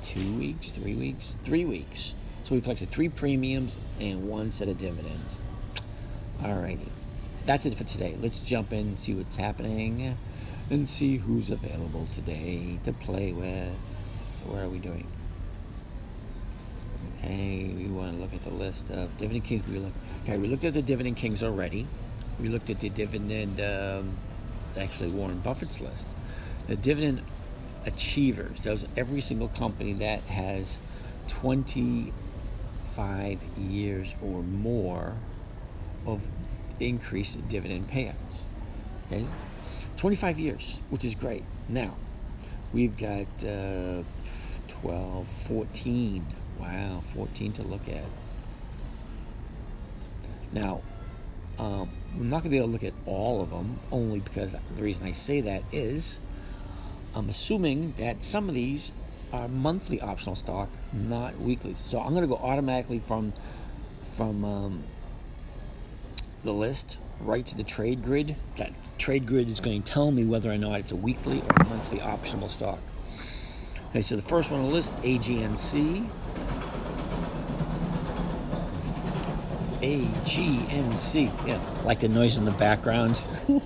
two 0.00 0.38
weeks, 0.38 0.70
three 0.70 0.94
weeks, 0.94 1.36
three 1.42 1.64
weeks. 1.64 2.14
So 2.44 2.54
we 2.54 2.60
collected 2.60 2.90
three 2.90 3.08
premiums 3.08 3.78
and 4.00 4.28
one 4.28 4.50
set 4.50 4.68
of 4.68 4.78
dividends. 4.78 5.42
Alrighty, 6.40 6.88
that's 7.44 7.66
it 7.66 7.74
for 7.74 7.84
today. 7.84 8.16
Let's 8.20 8.48
jump 8.48 8.72
in 8.72 8.80
and 8.80 8.98
see 8.98 9.14
what's 9.14 9.36
happening 9.36 10.16
and 10.70 10.88
see 10.88 11.18
who's 11.18 11.50
available 11.50 12.06
today 12.06 12.78
to 12.84 12.92
play 12.92 13.32
with. 13.32 14.42
What 14.46 14.62
are 14.62 14.68
we 14.68 14.78
doing? 14.78 15.06
Okay, 17.18 17.72
we 17.76 17.86
want 17.86 18.14
to 18.14 18.20
look 18.20 18.34
at 18.34 18.42
the 18.42 18.50
list 18.50 18.90
of 18.90 19.16
dividend 19.16 19.44
kings. 19.44 19.64
We 19.68 19.78
look. 19.78 19.92
Okay, 20.24 20.38
we 20.38 20.48
looked 20.48 20.64
at 20.64 20.74
the 20.74 20.82
dividend 20.82 21.16
kings 21.16 21.42
already. 21.42 21.86
We 22.40 22.48
looked 22.48 22.70
at 22.70 22.80
the 22.80 22.88
dividend, 22.88 23.60
um, 23.60 24.16
actually 24.76 25.10
Warren 25.10 25.38
Buffett's 25.40 25.80
list. 25.80 26.08
The 26.66 26.74
dividend 26.74 27.22
achievers. 27.86 28.60
Those 28.62 28.86
every 28.96 29.20
single 29.20 29.48
company 29.48 29.92
that 29.94 30.22
has 30.22 30.80
twenty-five 31.28 32.12
years 33.56 34.16
or 34.20 34.42
more 34.42 35.14
of 36.04 36.26
increased 36.80 37.48
dividend 37.48 37.88
payouts. 37.88 38.40
Okay, 39.06 39.24
25 39.96 40.38
years, 40.38 40.80
which 40.90 41.04
is 41.04 41.14
great. 41.14 41.44
Now, 41.68 41.94
we've 42.72 42.96
got 42.96 43.26
uh, 43.44 44.02
12, 44.68 45.28
14. 45.28 46.26
Wow, 46.58 47.00
14 47.02 47.52
to 47.52 47.62
look 47.62 47.88
at. 47.88 48.04
Now, 50.52 50.82
um, 51.58 51.90
I'm 52.14 52.28
not 52.30 52.42
going 52.42 52.44
to 52.44 52.48
be 52.50 52.56
able 52.58 52.68
to 52.68 52.72
look 52.72 52.84
at 52.84 52.94
all 53.06 53.42
of 53.42 53.50
them, 53.50 53.78
only 53.90 54.20
because 54.20 54.54
the 54.76 54.82
reason 54.82 55.06
I 55.06 55.12
say 55.12 55.40
that 55.40 55.62
is 55.72 56.20
I'm 57.14 57.28
assuming 57.28 57.92
that 57.92 58.22
some 58.22 58.48
of 58.48 58.54
these 58.54 58.92
are 59.32 59.48
monthly 59.48 60.00
optional 60.00 60.34
stock, 60.34 60.68
not 60.92 61.38
weekly. 61.38 61.74
So 61.74 62.00
I'm 62.00 62.10
going 62.10 62.22
to 62.22 62.28
go 62.28 62.36
automatically 62.36 62.98
from 62.98 63.32
from 64.04 64.44
um, 64.44 64.84
the 66.44 66.52
list 66.52 66.98
right 67.22 67.46
to 67.46 67.56
the 67.56 67.62
trade 67.62 68.02
grid. 68.02 68.36
That 68.56 68.72
trade 68.98 69.26
grid 69.26 69.48
is 69.48 69.60
going 69.60 69.82
to 69.82 69.92
tell 69.92 70.10
me 70.10 70.24
whether 70.24 70.50
or 70.50 70.58
not 70.58 70.80
it's 70.80 70.92
a 70.92 70.96
weekly 70.96 71.40
or 71.40 71.64
monthly 71.66 72.00
optional 72.00 72.48
stock. 72.48 72.78
Okay, 73.90 74.02
so 74.02 74.16
the 74.16 74.22
first 74.22 74.50
one 74.50 74.60
on 74.60 74.66
the 74.66 74.72
list, 74.72 74.96
AGNC. 75.02 76.06
AGNC. 79.80 81.46
Yeah, 81.46 81.60
like 81.84 82.00
the 82.00 82.08
noise 82.08 82.36
in 82.36 82.44
the 82.44 82.50
background. 82.52 83.22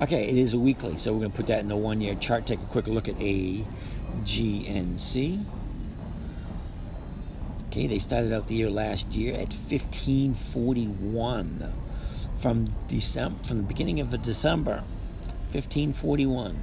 okay, 0.00 0.28
it 0.28 0.36
is 0.36 0.54
a 0.54 0.58
weekly, 0.58 0.96
so 0.96 1.12
we're 1.12 1.20
going 1.20 1.32
to 1.32 1.36
put 1.36 1.46
that 1.48 1.60
in 1.60 1.68
the 1.68 1.76
one 1.76 2.00
year 2.00 2.14
chart. 2.14 2.46
Take 2.46 2.60
a 2.60 2.66
quick 2.66 2.86
look 2.86 3.08
at 3.08 3.16
AGNC. 3.16 3.64
Okay, 7.66 7.86
they 7.88 7.98
started 7.98 8.32
out 8.32 8.46
the 8.46 8.54
year 8.54 8.70
last 8.70 9.14
year 9.14 9.34
at 9.34 9.52
1541 9.52 11.83
from 12.44 12.66
December 12.88 13.42
from 13.42 13.56
the 13.56 13.62
beginning 13.62 14.00
of 14.00 14.10
December 14.22 14.82
1541 15.52 16.56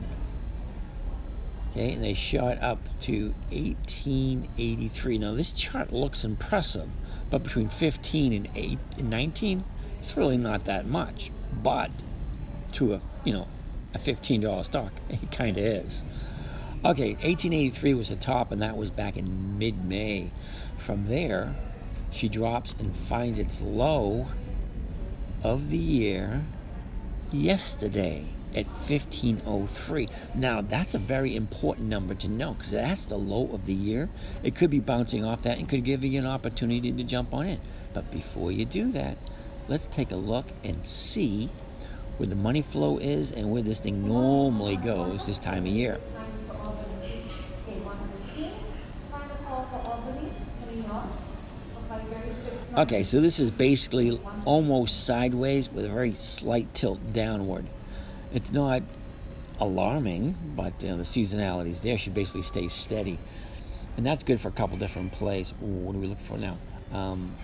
okay 1.71 1.93
and 1.93 2.03
they 2.03 2.13
shot 2.13 2.61
up 2.61 2.77
to 2.99 3.33
1883 3.49 5.17
now 5.17 5.33
this 5.33 5.51
chart 5.51 5.91
looks 5.91 6.23
impressive 6.23 6.87
but 7.31 7.41
between 7.41 7.67
15 7.67 8.31
and 8.33 8.47
8 8.55 8.79
and 8.99 9.09
19 9.09 9.63
it's 10.01 10.17
really 10.17 10.37
not 10.37 10.65
that 10.65 10.85
much. 10.85 11.31
But 11.53 11.91
to 12.73 12.95
a 12.95 13.01
you 13.23 13.33
know 13.33 13.47
a 13.93 13.97
$15 13.97 14.65
stock 14.65 14.91
it 15.09 15.31
kind 15.31 15.57
of 15.57 15.63
is. 15.63 16.03
Okay, 16.83 17.13
1883 17.13 17.93
was 17.93 18.09
the 18.09 18.15
top, 18.15 18.51
and 18.51 18.59
that 18.63 18.75
was 18.75 18.89
back 18.89 19.15
in 19.15 19.59
mid 19.59 19.85
May. 19.85 20.31
From 20.77 21.05
there, 21.05 21.53
she 22.09 22.27
drops 22.27 22.73
and 22.79 22.97
finds 22.97 23.37
its 23.37 23.61
low 23.61 24.25
of 25.43 25.69
the 25.69 25.77
year 25.77 26.43
yesterday 27.31 28.25
at 28.55 28.65
1503. 28.65 30.09
Now, 30.35 30.61
that's 30.61 30.93
a 30.93 30.99
very 30.99 31.35
important 31.35 31.87
number 31.87 32.13
to 32.15 32.27
know 32.27 32.53
because 32.53 32.71
that's 32.71 33.05
the 33.05 33.17
low 33.17 33.49
of 33.53 33.65
the 33.65 33.73
year. 33.73 34.09
It 34.43 34.55
could 34.55 34.69
be 34.69 34.79
bouncing 34.79 35.25
off 35.25 35.43
that 35.43 35.57
and 35.57 35.69
could 35.69 35.83
give 35.83 36.03
you 36.03 36.19
an 36.19 36.25
opportunity 36.25 36.91
to 36.91 37.03
jump 37.03 37.33
on 37.33 37.45
it. 37.45 37.59
But 37.93 38.11
before 38.11 38.51
you 38.51 38.65
do 38.65 38.91
that, 38.91 39.17
let's 39.67 39.87
take 39.87 40.11
a 40.11 40.17
look 40.17 40.47
and 40.63 40.85
see 40.85 41.49
where 42.17 42.27
the 42.27 42.35
money 42.35 42.61
flow 42.61 42.97
is 42.97 43.31
and 43.31 43.51
where 43.51 43.63
this 43.63 43.79
thing 43.79 44.07
normally 44.07 44.75
goes 44.75 45.27
this 45.27 45.39
time 45.39 45.65
of 45.65 45.71
year. 45.71 45.99
Okay, 52.73 53.03
so 53.03 53.19
this 53.19 53.37
is 53.37 53.51
basically 53.51 54.17
almost 54.45 55.05
sideways 55.05 55.69
with 55.69 55.83
a 55.83 55.89
very 55.89 56.13
slight 56.13 56.73
tilt 56.73 57.11
downward. 57.11 57.65
It's 58.33 58.53
not 58.53 58.81
alarming, 59.59 60.37
but 60.55 60.81
you 60.81 60.91
know, 60.91 60.95
the 60.95 61.03
seasonality 61.03 61.71
is 61.71 61.81
there. 61.81 61.97
She 61.97 62.11
basically 62.11 62.43
stays 62.43 62.71
steady. 62.71 63.19
And 63.97 64.05
that's 64.05 64.23
good 64.23 64.39
for 64.39 64.47
a 64.47 64.53
couple 64.53 64.77
different 64.77 65.11
plays. 65.11 65.53
Ooh, 65.61 65.65
what 65.65 65.97
are 65.97 65.99
we 65.99 66.07
looking 66.07 66.23
for 66.23 66.37
now? 66.37 66.57
Um, 66.93 67.35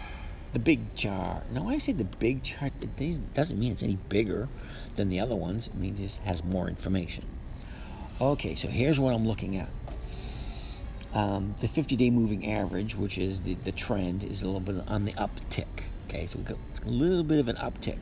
the 0.54 0.60
big 0.60 0.96
chart. 0.96 1.52
Now, 1.52 1.64
when 1.64 1.74
I 1.74 1.80
say 1.80 1.92
the 1.92 2.06
big 2.06 2.44
chart, 2.44 2.72
it 2.80 3.34
doesn't 3.34 3.60
mean 3.60 3.74
it's 3.74 3.84
any 3.84 3.98
bigger 4.08 4.48
than 4.96 5.10
the 5.10 5.20
other 5.20 5.36
ones. 5.36 5.68
It 5.68 5.76
means 5.76 6.00
it 6.00 6.04
just 6.04 6.24
has 6.24 6.42
more 6.42 6.70
information. 6.70 7.26
Okay, 8.22 8.56
so 8.56 8.70
here's 8.70 8.98
what 8.98 9.14
I'm 9.14 9.28
looking 9.28 9.58
at. 9.58 9.68
Um, 11.14 11.56
the 11.62 11.68
50 11.68 11.96
day 11.96 12.10
moving 12.10 12.52
average, 12.52 12.96
which 12.96 13.18
is 13.18 13.42
the, 13.42 13.56
the 13.56 13.72
trend, 13.72 14.24
is 14.24 14.44
a 14.44 14.46
little 14.46 14.60
bit 14.60 14.84
on 14.88 15.06
the 15.06 15.14
uptick. 15.14 15.66
Okay, 16.08 16.26
so 16.26 16.40
we 16.40 16.46
got 16.46 16.58
a 16.86 16.90
little 16.90 17.24
bit 17.24 17.40
of 17.40 17.48
an 17.48 17.56
uptick. 17.58 17.98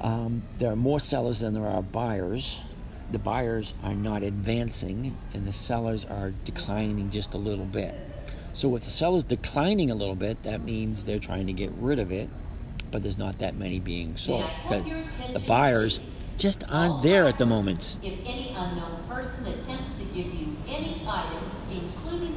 Um, 0.00 0.42
there 0.58 0.70
are 0.70 0.76
more 0.76 1.00
sellers 1.00 1.40
than 1.40 1.54
there 1.54 1.66
are 1.66 1.82
buyers. 1.82 2.62
The 3.10 3.18
buyers 3.18 3.74
are 3.82 3.94
not 3.94 4.22
advancing, 4.22 5.16
and 5.32 5.46
the 5.46 5.52
sellers 5.52 6.04
are 6.04 6.32
declining 6.44 7.10
just 7.10 7.34
a 7.34 7.38
little 7.38 7.64
bit. 7.64 7.94
So, 8.54 8.68
with 8.68 8.84
the 8.84 8.90
sellers 8.90 9.24
declining 9.24 9.90
a 9.90 9.94
little 9.94 10.14
bit, 10.14 10.42
that 10.44 10.62
means 10.62 11.04
they're 11.04 11.18
trying 11.18 11.46
to 11.46 11.52
get 11.52 11.70
rid 11.72 11.98
of 11.98 12.12
it, 12.12 12.28
but 12.90 13.02
there's 13.02 13.18
not 13.18 13.38
that 13.40 13.56
many 13.56 13.80
being 13.80 14.16
sold 14.16 14.44
because 14.62 14.92
the 15.32 15.42
buyers 15.46 16.00
just 16.38 16.64
aren't 16.68 17.02
there 17.02 17.26
at 17.26 17.38
the 17.38 17.46
moment. 17.46 17.98
If 18.02 18.14
any 18.26 18.54
unknown 18.56 19.02
person 19.08 19.46
attempts 19.46 19.92
to 19.98 20.04
give 20.14 20.32
you 20.34 20.56
any 20.68 21.02
item 21.06 21.42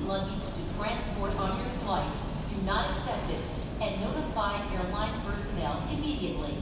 luggage 0.08 0.48
to 0.56 0.64
transport 0.80 1.36
on 1.36 1.52
your 1.52 1.72
flight, 1.84 2.08
do 2.48 2.56
not 2.66 2.90
accept 2.92 3.30
it 3.30 3.44
and 3.82 4.00
notify 4.00 4.56
airline 4.74 5.20
personnel 5.28 5.84
immediately. 5.92 6.56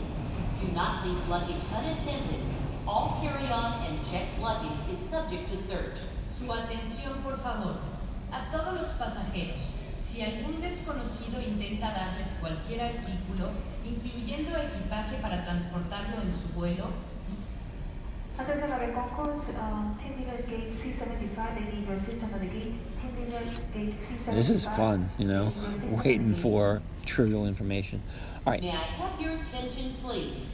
Do 0.60 0.68
not 0.74 1.06
leave 1.06 1.30
luggage 1.30 1.62
unattended. 1.70 2.42
All 2.88 3.20
carry-on 3.22 3.86
and 3.86 4.00
checked 4.10 4.42
luggage 4.42 4.80
is 4.92 4.98
subject 4.98 5.48
to 5.50 5.58
search. 5.58 5.94
Su 6.26 6.46
atención, 6.52 7.14
por 7.24 7.38
favor. 7.38 7.76
A 8.34 8.52
todos 8.52 8.74
los 8.74 8.88
pasajeros. 8.98 9.74
Si 10.00 10.24
algún 10.24 10.60
desconocido 10.60 11.40
intenta 11.40 11.94
darles 11.94 12.38
cualquier 12.42 12.82
artículo, 12.82 13.52
incluyendo 13.86 14.58
equipaje 14.58 15.18
para 15.22 15.46
transportarlo 15.46 16.20
en 16.22 16.34
su 16.34 16.48
vuelo, 16.56 16.86
Attention 18.38 18.70
at 18.70 18.86
the 18.86 18.94
concourse, 18.94 19.50
um, 19.60 19.96
gate 20.50 20.70
C75, 20.70 21.56
they 21.56 21.72
leave 21.78 21.88
your 21.88 21.98
seats 21.98 22.24
under 22.24 22.38
the 22.40 22.46
gate. 22.48 22.74
Team 22.96 23.12
leader 23.18 23.40
gate 23.74 23.94
C75. 23.94 24.36
This 24.36 24.50
is 24.50 24.66
fun, 24.66 25.10
you 25.18 25.28
know, 25.28 25.46
leave 25.46 25.56
your 25.56 25.74
seats 25.74 25.84
under 25.84 25.96
the 26.04 26.04
waiting 26.10 26.36
for 26.36 26.82
trivial 27.06 27.46
information. 27.48 28.02
All 28.46 28.52
right, 28.52 28.62
May 28.62 28.72
I 28.72 28.74
have 28.74 29.22
your 29.22 29.34
attention, 29.34 29.94
please? 30.02 30.54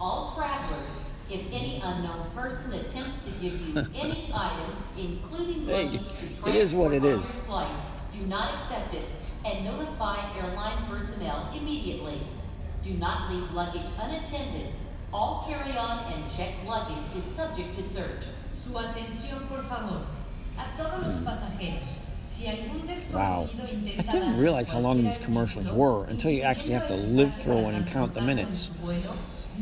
All 0.00 0.32
travelers, 0.34 1.10
if 1.30 1.52
any 1.52 1.82
unknown 1.84 2.30
person 2.34 2.72
attempts 2.72 3.18
to 3.26 3.30
give 3.42 3.60
you 3.60 3.76
any 4.00 4.30
item, 4.34 4.76
including 4.96 5.66
Hey, 5.66 5.84
luggage 5.84 6.08
to 6.08 6.48
it 6.48 6.54
is 6.54 6.74
what 6.74 6.92
it 6.94 7.00
transport 7.00 7.14
on 7.14 7.20
is. 7.20 7.36
your 7.36 7.44
flight, 7.44 7.68
do 8.10 8.26
not 8.26 8.54
accept 8.54 8.94
it 8.94 9.04
and 9.44 9.64
notify 9.64 10.18
airline 10.38 10.84
personnel 10.88 11.52
immediately. 11.54 12.18
Do 12.82 12.94
not 12.94 13.30
leave 13.30 13.52
luggage 13.52 13.86
unattended. 14.00 14.68
All 15.12 15.44
carry-on 15.48 16.12
and 16.12 16.30
checked 16.30 16.57
luggage 16.68 17.16
is 17.16 17.24
subject 17.24 17.74
to 17.74 17.82
search. 17.82 18.24
su 18.52 18.78
atención, 18.78 19.48
por 19.48 19.62
favor. 19.62 20.02
A 20.58 20.76
todos 20.76 21.06
los 21.06 21.22
pasajeros. 21.24 21.98
Wow. 23.12 23.48
I 23.98 24.02
didn't 24.02 24.38
realize 24.38 24.68
how 24.68 24.78
long 24.78 25.02
these 25.02 25.18
commercials 25.18 25.72
were 25.72 26.04
until 26.04 26.30
you 26.30 26.42
actually 26.42 26.74
have 26.74 26.86
to 26.88 26.94
live 26.94 27.34
through 27.34 27.62
para 27.62 27.74
and 27.74 27.86
count 27.86 28.14
the 28.14 28.20
minutes. 28.20 28.70
su 28.70 28.72
vuelo, 28.74 29.12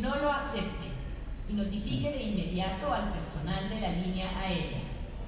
no 0.03 0.11
lo 0.23 0.33
acepte 0.33 0.91
y 1.49 1.55
notifique 1.55 2.13
de 2.13 2.23
inmediato 2.23 2.93
al 2.93 3.13
personal 3.13 3.69
de 3.71 3.81
la 3.81 3.93
línea 3.93 4.29
aérea. 4.39 4.81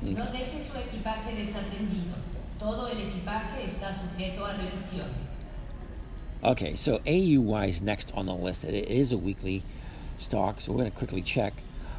Mm. 0.02 0.14
No 0.14 0.25
deje 0.26 0.58
su 0.58 0.76
equipaje 0.76 1.35
desatendido. 1.35 2.16
Todo 2.58 2.88
el 2.88 2.99
equipaje 2.99 3.64
está 3.64 3.92
sujeto 3.92 4.44
a 4.44 4.52
revisión. 4.54 5.06
Okay, 6.42 6.75
so 6.75 7.00
AUY 7.06 7.68
is 7.68 7.80
next 7.82 8.12
on 8.14 8.26
the 8.26 8.35
list. 8.35 8.64
It 8.64 8.88
is 8.90 9.12
a 9.12 9.18
weekly 9.18 9.62
stock, 10.18 10.61
so 10.61 10.73
we're 10.73 10.78
going 10.78 10.90
to 10.90 10.97
quickly 10.97 11.23
check. 11.23 11.54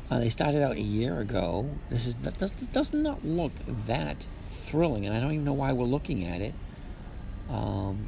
Uh, 0.10 0.20
they 0.20 0.30
started 0.30 0.64
out 0.64 0.76
a 0.76 0.82
year 0.82 1.20
ago. 1.20 1.70
This 1.90 2.08
is 2.08 2.16
does, 2.16 2.52
does 2.52 2.94
not 2.94 3.24
look 3.24 3.52
that 3.68 4.26
thrilling, 4.48 5.06
and 5.06 5.16
I 5.16 5.20
don't 5.20 5.32
even 5.32 5.46
know 5.46 5.54
why 5.54 5.72
we're 5.72 5.86
looking 5.86 6.26
at 6.26 6.42
it. 6.42 6.56
Um, 7.50 8.08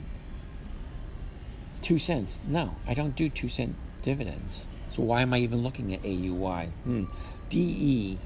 two 1.81 1.99
cents. 1.99 2.41
No, 2.47 2.75
I 2.87 2.93
don't 2.93 3.15
do 3.15 3.29
two 3.29 3.49
cent 3.49 3.75
dividends. 4.01 4.67
So 4.89 5.03
why 5.03 5.21
am 5.21 5.33
I 5.33 5.37
even 5.37 5.61
looking 5.61 5.93
at 5.93 6.01
AUY? 6.01 6.67
Hmm. 6.83 7.03
DE. 7.49 8.17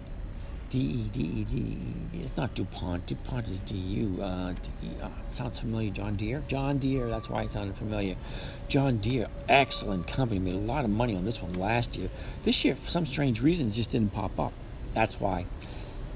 DE, 0.70 1.10
DE, 1.12 1.44
DE. 1.44 1.78
It's 2.14 2.38
not 2.38 2.56
DuPont. 2.56 3.06
DuPont 3.06 3.50
is 3.50 3.60
DU. 3.62 4.18
Uh. 4.22 4.54
Uh, 5.02 5.10
sounds 5.28 5.60
familiar. 5.60 5.90
John 5.92 6.16
Deere? 6.16 6.42
John 6.48 6.78
Deere. 6.78 7.08
That's 7.08 7.30
why 7.30 7.44
it 7.44 7.52
sounded 7.52 7.76
familiar. 7.76 8.16
John 8.68 8.98
Deere, 8.98 9.28
excellent 9.48 10.08
company. 10.08 10.40
Made 10.40 10.56
a 10.56 10.58
lot 10.58 10.84
of 10.84 10.92
money 10.92 11.16
on 11.16 11.24
this 11.24 11.42
one 11.42 11.54
last 11.54 11.98
year. 11.98 12.10
This 12.44 12.66
year, 12.66 12.76
for 12.76 12.90
some 12.90 13.06
strange 13.06 13.42
reason, 13.42 13.68
it 13.68 13.74
just 13.74 13.92
didn't 13.92 14.12
pop 14.14 14.38
up. 14.40 14.52
That's 14.94 15.22
why. 15.22 15.46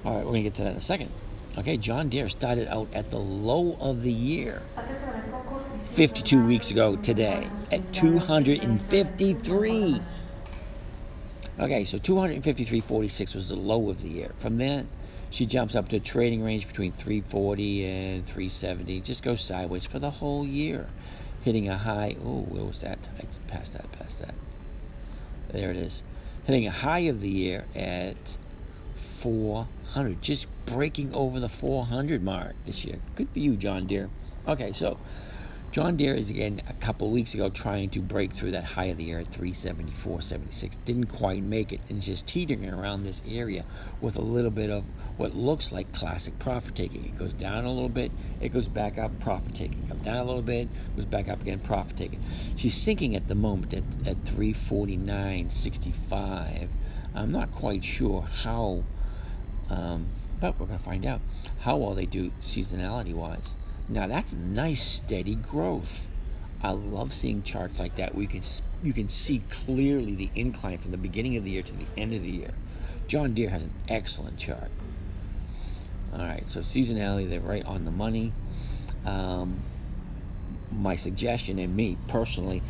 All 0.04 0.16
right, 0.16 0.26
we're 0.26 0.32
going 0.32 0.44
to 0.44 0.50
get 0.50 0.56
to 0.56 0.64
that 0.64 0.72
in 0.72 0.78
a 0.78 0.82
second. 0.82 1.12
Okay, 1.58 1.78
John 1.78 2.10
Deere 2.10 2.28
started 2.30 2.68
out 2.68 2.88
at 2.94 3.10
the 3.10 3.18
low 3.20 3.76
of 3.82 4.02
the 4.02 4.12
year. 4.12 4.62
Attention 4.78 5.10
at 5.10 5.26
the 5.26 5.32
concourse, 5.32 5.70
receive 5.72 6.10
52 6.12 6.46
weeks 6.46 6.70
ago 6.72 6.96
today 6.96 7.48
at 7.72 7.84
253. 7.94 10.00
Okay, 11.60 11.84
so 11.84 11.98
253.46 11.98 13.36
was 13.36 13.50
the 13.50 13.58
low 13.58 13.90
of 13.90 14.02
the 14.02 14.08
year. 14.08 14.32
From 14.38 14.56
then, 14.56 14.88
she 15.30 15.46
jumps 15.46 15.76
up 15.76 15.90
to 15.90 15.98
a 15.98 16.00
trading 16.00 16.42
range 16.42 16.66
between 16.68 16.94
340 16.94 17.86
and 17.86 18.26
370. 18.26 19.02
Just 19.02 19.24
goes 19.24 19.42
sideways 19.42 19.86
for 19.86 20.00
the 20.00 20.10
whole 20.10 20.46
year, 20.46 20.88
hitting 21.44 21.68
a 21.68 21.78
high. 21.78 22.16
Oh, 22.24 22.44
where 22.44 22.64
was 22.64 22.80
that? 22.80 23.10
I 23.20 23.26
passed 23.52 23.74
that, 23.74 23.92
past 23.92 24.20
that. 24.20 24.36
There 25.50 25.70
it 25.70 25.76
is. 25.76 26.06
Hitting 26.46 26.66
a 26.66 26.72
high 26.72 27.00
of 27.00 27.20
the 27.20 27.30
year 27.30 27.66
at 27.76 28.38
400. 28.96 30.22
Just 30.22 30.48
breaking 30.66 31.14
over 31.14 31.42
the 31.42 31.50
400 31.50 32.24
mark 32.24 32.56
this 32.64 32.86
year. 32.86 33.00
Good 33.16 33.30
for 33.30 33.40
you, 33.40 33.58
John 33.58 33.86
Deere. 33.86 34.10
Okay, 34.48 34.72
so 34.72 34.98
John 35.72 35.98
Deere 35.98 36.16
is 36.16 36.32
again 36.32 36.62
a 36.68 36.74
couple 36.74 37.12
weeks 37.12 37.36
ago 37.36 37.48
trying 37.48 37.92
to 37.92 38.00
break 38.00 38.34
through 38.34 38.50
that 38.52 38.64
high 38.64 38.86
of 38.86 38.98
the 38.98 39.04
year 39.04 39.20
at 39.20 39.28
374.76. 39.28 40.84
Didn't 40.84 41.06
quite 41.06 41.44
make 41.44 41.72
it 41.72 41.80
and 41.88 42.00
is 42.00 42.08
just 42.08 42.28
teetering 42.28 42.68
around 42.68 43.04
this 43.04 43.22
area 43.30 43.66
with 44.02 44.18
a 44.18 44.22
little 44.22 44.50
bit 44.50 44.72
of 44.72 44.84
what 45.18 45.36
looks 45.36 45.72
like 45.72 45.94
classic 45.94 46.40
profit 46.40 46.74
taking. 46.74 47.06
It 47.06 47.16
goes 47.20 47.36
down 47.36 47.66
a 47.66 47.72
little 47.72 47.88
bit, 47.88 48.12
it 48.42 48.50
goes 48.50 48.68
back 48.68 48.98
up, 48.98 49.20
profit 49.20 49.54
taking. 49.54 49.86
Comes 49.86 50.02
down 50.02 50.18
a 50.18 50.24
little 50.24 50.42
bit, 50.42 50.70
goes 50.96 51.06
back 51.06 51.30
up 51.30 51.44
again, 51.44 51.60
profit 51.60 51.98
taking. 51.98 52.20
She's 52.56 52.74
sinking 52.74 53.16
at 53.16 53.28
the 53.28 53.36
moment 53.36 53.76
at, 53.76 53.84
at 54.08 54.18
349.65. 54.24 56.68
I'm 57.14 57.32
not 57.32 57.52
quite 57.52 57.84
sure 57.84 58.24
how, 58.24 58.86
um, 59.70 60.08
but 60.40 60.60
we're 60.60 60.66
going 60.66 60.80
to 60.80 60.84
find 60.84 61.06
out 61.06 61.22
how 61.60 61.78
well 61.78 61.94
they 61.94 62.08
do 62.08 62.32
seasonality 62.40 63.14
wise. 63.14 63.56
Now 63.90 64.06
that's 64.06 64.36
nice 64.36 64.82
steady 64.82 65.36
growth. 65.36 66.10
I 66.62 66.72
love 66.72 67.12
seeing 67.12 67.42
charts 67.42 67.80
like 67.80 67.96
that 67.96 68.14
where 68.14 68.22
you 68.22 68.28
can 68.28 68.44
you 68.84 68.94
can 68.94 69.08
see 69.08 69.42
clearly 69.50 70.14
the 70.14 70.30
incline 70.36 70.78
from 70.78 70.92
the 70.92 70.98
beginning 70.98 71.36
of 71.38 71.44
the 71.44 71.52
year 71.52 71.64
to 71.64 71.74
the 71.74 71.86
end 71.98 72.14
of 72.14 72.22
the 72.22 72.30
year. 72.30 72.52
John 73.08 73.34
Deere 73.34 73.50
has 73.50 73.64
an 73.64 73.72
excellent 73.88 74.38
chart. 74.38 74.70
All 76.14 76.20
right, 76.20 76.48
so 76.48 76.60
seasonality 76.60 77.28
they're 77.28 77.40
right 77.40 77.66
on 77.66 77.86
the 77.86 77.92
money. 77.92 78.32
Um, 79.06 79.60
my 80.72 80.96
suggestion, 80.96 81.58
and 81.58 81.76
me 81.76 81.98
personally, 82.08 82.62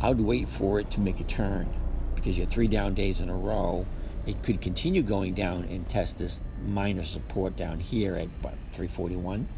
I 0.00 0.08
would 0.08 0.20
wait 0.20 0.48
for 0.48 0.78
it 0.78 0.90
to 0.92 1.00
make 1.00 1.18
a 1.18 1.24
turn 1.24 1.68
because 2.14 2.38
you 2.38 2.44
have 2.44 2.52
three 2.52 2.68
down 2.68 2.94
days 2.94 3.20
in 3.20 3.28
a 3.28 3.34
row. 3.34 3.86
It 4.26 4.42
could 4.42 4.60
continue 4.60 5.02
going 5.02 5.34
down 5.34 5.64
and 5.64 5.88
test 5.88 6.18
this 6.18 6.42
minor 6.64 7.02
support 7.02 7.56
down 7.56 7.80
here 7.80 8.14
at 8.14 8.28
what 8.42 8.54
341. 8.70 9.48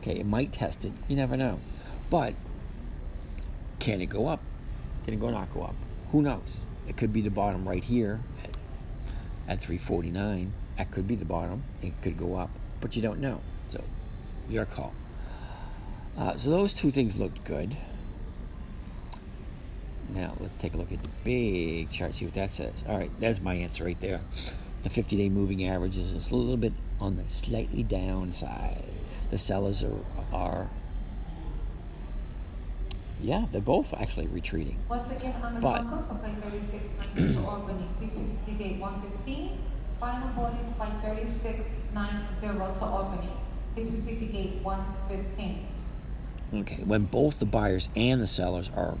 Okay, 0.00 0.18
it 0.18 0.26
might 0.26 0.52
test 0.52 0.84
it. 0.84 0.92
You 1.08 1.16
never 1.16 1.36
know. 1.36 1.60
But 2.10 2.34
can 3.78 4.00
it 4.00 4.06
go 4.06 4.26
up? 4.26 4.40
Can 5.04 5.14
it 5.14 5.20
go 5.20 5.30
not 5.30 5.52
go 5.52 5.62
up? 5.62 5.74
Who 6.08 6.22
knows? 6.22 6.60
It 6.86 6.96
could 6.96 7.12
be 7.12 7.20
the 7.20 7.30
bottom 7.30 7.68
right 7.68 7.82
here 7.82 8.20
at, 8.42 8.50
at 9.48 9.60
349. 9.60 10.52
That 10.76 10.90
could 10.90 11.06
be 11.06 11.16
the 11.16 11.24
bottom. 11.24 11.64
It 11.82 12.00
could 12.02 12.16
go 12.16 12.36
up, 12.36 12.50
but 12.80 12.96
you 12.96 13.02
don't 13.02 13.20
know. 13.20 13.40
So, 13.68 13.82
your 14.48 14.64
call. 14.64 14.94
Uh, 16.16 16.36
so 16.36 16.50
those 16.50 16.72
two 16.72 16.90
things 16.90 17.20
looked 17.20 17.44
good. 17.44 17.76
Now 20.08 20.34
let's 20.40 20.56
take 20.56 20.74
a 20.74 20.76
look 20.78 20.90
at 20.90 21.02
the 21.02 21.08
big 21.22 21.90
chart. 21.90 22.14
See 22.14 22.24
what 22.24 22.34
that 22.34 22.50
says. 22.50 22.84
All 22.88 22.96
right, 22.96 23.10
that's 23.20 23.40
my 23.40 23.54
answer 23.54 23.84
right 23.84 24.00
there. 24.00 24.20
The 24.82 24.88
50-day 24.88 25.28
moving 25.28 25.64
average 25.66 25.98
is 25.98 26.30
a 26.30 26.34
little 26.34 26.56
bit 26.56 26.72
on 27.00 27.16
the 27.16 27.28
slightly 27.28 27.82
downside. 27.82 28.84
The 29.30 29.38
sellers 29.38 29.84
are 29.84 30.00
are 30.32 30.70
yeah, 33.20 33.46
they're 33.50 33.60
both 33.60 33.92
actually 33.94 34.28
retreating. 34.28 34.78
Once 34.88 35.10
again, 35.10 35.34
on 35.42 35.54
the 35.54 35.60
But- 35.60 35.80
of 35.80 36.20
Flight 36.20 36.36
3690 36.42 37.34
to 37.34 37.48
Albany, 37.48 37.86
please 37.98 38.14
visit 38.14 38.58
gate 38.58 38.80
115. 38.80 39.50
Final 39.98 40.28
boarding 40.36 40.72
Flight 40.76 40.92
3690 41.02 42.78
to 42.78 42.84
Albany. 42.84 43.28
Please 43.74 43.90
visit 43.90 44.20
the 44.20 44.26
gate 44.26 44.54
115. 44.62 45.66
Okay, 46.54 46.82
when 46.84 47.04
both 47.04 47.40
the 47.40 47.44
buyers 47.44 47.90
and 47.96 48.20
the 48.20 48.26
sellers 48.26 48.70
are 48.74 48.96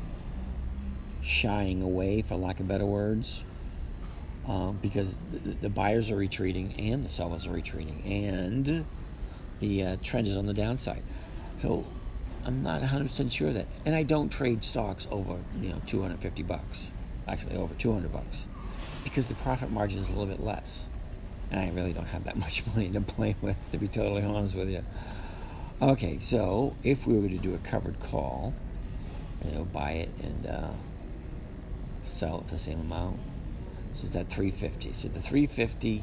shying 1.22 1.80
away, 1.80 2.22
for 2.22 2.36
lack 2.36 2.58
of 2.60 2.66
better 2.68 2.84
words, 2.84 3.44
um, 4.46 4.78
because 4.82 5.18
the, 5.32 5.50
the 5.52 5.68
buyers 5.68 6.10
are 6.10 6.16
retreating 6.16 6.74
and 6.78 7.04
the 7.04 7.08
sellers 7.08 7.46
are 7.46 7.52
retreating, 7.52 8.02
and 8.04 8.84
the 9.60 9.84
uh, 9.84 9.96
trend 10.02 10.26
is 10.26 10.36
on 10.36 10.46
the 10.46 10.54
downside. 10.54 11.02
So 11.58 11.86
I'm 12.44 12.62
not 12.62 12.80
100% 12.82 13.30
sure 13.32 13.52
that, 13.52 13.66
and 13.84 13.94
I 13.94 14.02
don't 14.02 14.30
trade 14.30 14.64
stocks 14.64 15.06
over 15.10 15.38
you 15.60 15.70
know 15.70 15.82
250 15.86 16.42
bucks, 16.44 16.92
actually 17.26 17.56
over 17.56 17.74
200 17.74 18.12
bucks, 18.12 18.46
because 19.04 19.28
the 19.28 19.34
profit 19.34 19.70
margin 19.70 19.98
is 19.98 20.08
a 20.08 20.12
little 20.12 20.26
bit 20.26 20.42
less, 20.42 20.88
and 21.50 21.60
I 21.60 21.70
really 21.70 21.92
don't 21.92 22.08
have 22.08 22.24
that 22.24 22.36
much 22.38 22.66
money 22.68 22.88
to 22.90 23.00
play 23.00 23.36
with, 23.40 23.56
to 23.72 23.78
be 23.78 23.88
totally 23.88 24.22
honest 24.22 24.56
with 24.56 24.70
you. 24.70 24.84
Okay, 25.80 26.18
so 26.18 26.74
if 26.82 27.06
we 27.06 27.18
were 27.18 27.28
to 27.28 27.38
do 27.38 27.54
a 27.54 27.58
covered 27.58 28.00
call, 28.00 28.54
you 29.44 29.52
know, 29.52 29.64
buy 29.64 29.92
it 29.92 30.10
and 30.22 30.46
uh, 30.46 30.70
sell 32.02 32.40
it 32.40 32.46
the 32.48 32.58
same 32.58 32.80
amount, 32.80 33.18
so 33.92 34.06
it's 34.06 34.16
at 34.16 34.28
350. 34.28 34.92
So 34.92 35.08
the 35.08 35.20
350, 35.20 36.02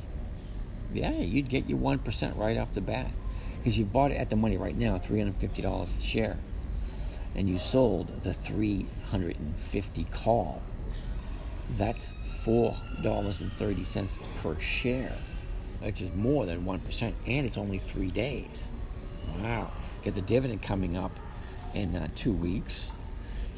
yeah, 0.94 1.12
you'd 1.12 1.50
get 1.50 1.70
your 1.70 1.80
1% 1.80 2.38
right 2.38 2.58
off 2.58 2.74
the 2.74 2.82
bat. 2.82 3.12
Because 3.66 3.78
you 3.80 3.86
bought 3.86 4.12
it 4.12 4.18
at 4.18 4.30
the 4.30 4.36
money 4.36 4.58
right 4.58 4.78
now, 4.78 5.00
$350 5.00 5.98
a 5.98 6.00
share. 6.00 6.38
And 7.34 7.50
you 7.50 7.58
sold 7.58 8.10
the 8.22 8.32
350 8.32 10.04
call. 10.12 10.62
That's 11.76 12.12
$4.30 12.12 14.20
per 14.36 14.60
share. 14.60 15.18
which 15.82 16.00
is 16.00 16.14
more 16.14 16.46
than 16.46 16.64
1%, 16.64 17.14
and 17.26 17.48
it's 17.48 17.58
only 17.58 17.80
three 17.80 18.12
days. 18.12 18.72
Wow. 19.42 19.72
Get 20.04 20.14
the 20.14 20.22
dividend 20.22 20.62
coming 20.62 20.96
up 20.96 21.20
in 21.74 21.96
uh, 21.96 22.10
two 22.14 22.34
weeks. 22.34 22.92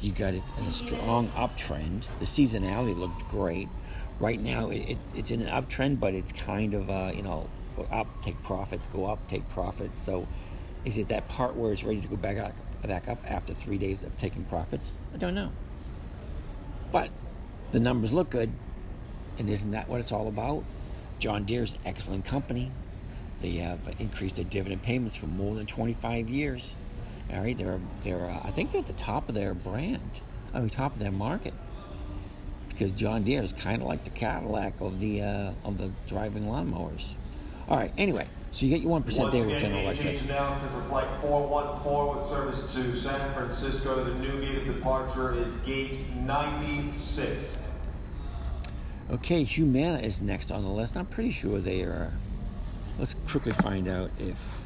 You 0.00 0.12
got 0.12 0.32
it 0.32 0.42
in 0.58 0.68
a 0.68 0.72
strong 0.72 1.28
uptrend. 1.32 2.06
The 2.18 2.24
seasonality 2.24 2.98
looked 2.98 3.28
great. 3.28 3.68
Right 4.20 4.40
now, 4.40 4.70
it, 4.70 4.92
it, 4.92 4.98
it's 5.14 5.30
in 5.30 5.42
an 5.42 5.48
uptrend, 5.48 6.00
but 6.00 6.14
it's 6.14 6.32
kind 6.32 6.72
of, 6.72 6.88
uh, 6.88 7.10
you 7.14 7.22
know, 7.22 7.50
up, 7.90 8.22
take 8.22 8.42
profit, 8.42 8.80
go 8.92 9.06
up, 9.06 9.26
take 9.28 9.48
profit. 9.48 9.96
So, 9.98 10.26
is 10.84 10.98
it 10.98 11.08
that 11.08 11.28
part 11.28 11.54
where 11.54 11.72
it's 11.72 11.84
ready 11.84 12.00
to 12.00 12.08
go 12.08 12.16
back 12.16 12.38
up, 12.38 12.52
back 12.86 13.08
up 13.08 13.18
after 13.26 13.54
three 13.54 13.78
days 13.78 14.04
of 14.04 14.16
taking 14.18 14.44
profits? 14.44 14.92
I 15.14 15.18
don't 15.18 15.34
know. 15.34 15.50
But 16.90 17.10
the 17.72 17.80
numbers 17.80 18.12
look 18.12 18.30
good, 18.30 18.50
and 19.38 19.48
isn't 19.48 19.70
that 19.72 19.88
what 19.88 20.00
it's 20.00 20.12
all 20.12 20.28
about? 20.28 20.64
John 21.18 21.44
Deere's 21.44 21.76
excellent 21.84 22.24
company. 22.24 22.70
They 23.40 23.56
have 23.56 23.80
increased 23.98 24.36
their 24.36 24.44
dividend 24.44 24.82
payments 24.82 25.16
for 25.16 25.26
more 25.26 25.54
than 25.54 25.66
25 25.66 26.28
years. 26.28 26.76
All 27.32 27.40
right, 27.40 27.56
they're 27.56 27.80
they're 28.02 28.30
uh, 28.30 28.40
I 28.42 28.50
think 28.50 28.70
they're 28.70 28.80
at 28.80 28.86
the 28.86 28.94
top 28.94 29.28
of 29.28 29.34
their 29.34 29.52
brand, 29.52 30.20
I 30.54 30.60
mean 30.60 30.70
top 30.70 30.94
of 30.94 30.98
their 30.98 31.12
market, 31.12 31.52
because 32.70 32.90
John 32.92 33.22
Deere 33.24 33.42
is 33.42 33.52
kind 33.52 33.82
of 33.82 33.88
like 33.88 34.04
the 34.04 34.10
Cadillac 34.10 34.80
of 34.80 34.98
the 34.98 35.22
uh, 35.22 35.52
of 35.62 35.76
the 35.76 35.90
driving 36.06 36.44
lawnmowers. 36.44 37.14
All 37.68 37.76
right, 37.76 37.92
anyway, 37.98 38.26
so 38.50 38.64
you 38.64 38.72
get 38.72 38.80
your 38.80 38.90
one 38.90 39.02
percent 39.02 39.30
there 39.30 39.44
with 39.44 39.58
General 39.58 39.82
Electric. 39.82 40.16
change 40.16 40.30
announcement 40.30 40.72
for 40.72 40.80
flight 40.80 41.06
414 41.20 42.16
with 42.16 42.24
service 42.24 42.74
to 42.74 42.94
San 42.94 43.30
Francisco. 43.32 44.02
The 44.04 44.14
new 44.14 44.40
gate 44.40 44.66
of 44.66 44.74
departure 44.74 45.34
is 45.34 45.56
gate 45.58 45.98
96. 46.16 47.62
Okay, 49.10 49.42
Humana 49.42 49.98
is 49.98 50.22
next 50.22 50.50
on 50.50 50.62
the 50.62 50.70
list. 50.70 50.96
I'm 50.96 51.04
pretty 51.04 51.28
sure 51.28 51.58
they 51.58 51.82
are. 51.82 52.12
Let's 52.98 53.14
quickly 53.26 53.52
find 53.52 53.86
out 53.86 54.10
if 54.18 54.62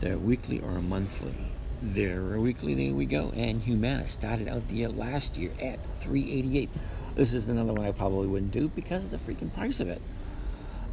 they're 0.00 0.18
weekly 0.18 0.60
or 0.60 0.80
monthly. 0.80 1.34
They're 1.82 2.40
weekly. 2.40 2.74
There 2.74 2.94
we 2.94 3.04
go. 3.04 3.32
And 3.36 3.60
Humana 3.60 4.06
started 4.06 4.48
out 4.48 4.66
the 4.68 4.76
year 4.76 4.88
last 4.88 5.36
year 5.36 5.50
at 5.62 5.84
388. 5.94 6.70
This 7.16 7.34
is 7.34 7.50
another 7.50 7.74
one 7.74 7.86
I 7.86 7.92
probably 7.92 8.28
wouldn't 8.28 8.52
do 8.52 8.68
because 8.68 9.04
of 9.04 9.10
the 9.10 9.18
freaking 9.18 9.52
price 9.54 9.80
of 9.80 9.88
it. 9.90 10.00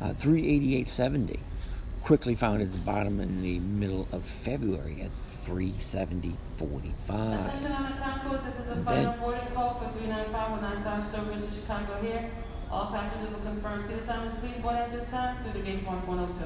Uh, 0.01 0.13
388.70. 0.13 1.39
Quickly 2.03 2.35
found 2.35 2.61
its 2.61 2.75
bottom 2.75 3.19
in 3.19 3.41
the 3.41 3.59
middle 3.59 4.07
of 4.11 4.25
February 4.25 5.01
at 5.01 5.11
370.45. 5.11 6.35
Attention 7.47 7.71
on 7.71 7.91
the 7.91 7.97
concourse, 7.97 8.43
this 8.43 8.59
is 8.59 8.69
a 8.71 8.75
final 8.77 9.11
then- 9.11 9.19
boarding 9.19 9.47
call 9.53 9.73
for 9.73 9.89
395 9.97 10.51
with 10.51 10.61
non-stop 10.61 11.05
service 11.05 11.45
to 11.47 11.53
Chicago 11.53 11.99
here. 12.01 12.29
All 12.71 12.87
passengers 12.87 13.29
will 13.31 13.39
confirm 13.39 13.81
seat 13.83 13.97
assignments, 13.97 14.39
please 14.39 14.57
board 14.61 14.75
at 14.75 14.91
this 14.91 15.09
time 15.09 15.41
through 15.41 15.53
the 15.53 15.59
gates 15.65 15.81
1102. 15.83 16.45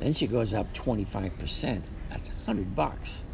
Then 0.00 0.12
she 0.12 0.26
goes 0.26 0.52
up 0.52 0.72
25%. 0.74 1.84
That's 2.10 2.34
100 2.34 2.74
bucks. 2.74 3.24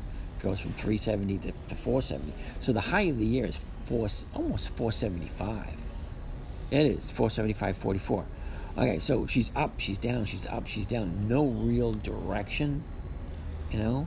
Goes 0.40 0.61
from 0.61 0.72
370 0.72 1.38
to, 1.38 1.52
to 1.52 1.74
470. 1.74 2.33
So 2.61 2.72
the 2.72 2.81
high 2.81 3.02
of 3.02 3.18
the 3.18 3.26
year 3.26 3.46
is 3.46 3.59
four, 3.85 4.07
almost 4.35 4.76
475. 4.76 5.81
It 6.70 6.87
is 6.87 7.11
475.44. 7.11 8.24
Okay, 8.79 8.99
so 8.99 9.27
she's 9.27 9.51
up, 9.57 9.81
she's 9.81 9.99
down, 9.99 10.25
she's 10.25 10.47
up, 10.47 10.69
she's 10.69 10.87
down. 10.87 11.27
No 11.27 11.47
real 11.47 11.95
direction, 11.95 12.85
you 13.73 13.79
know, 13.81 14.07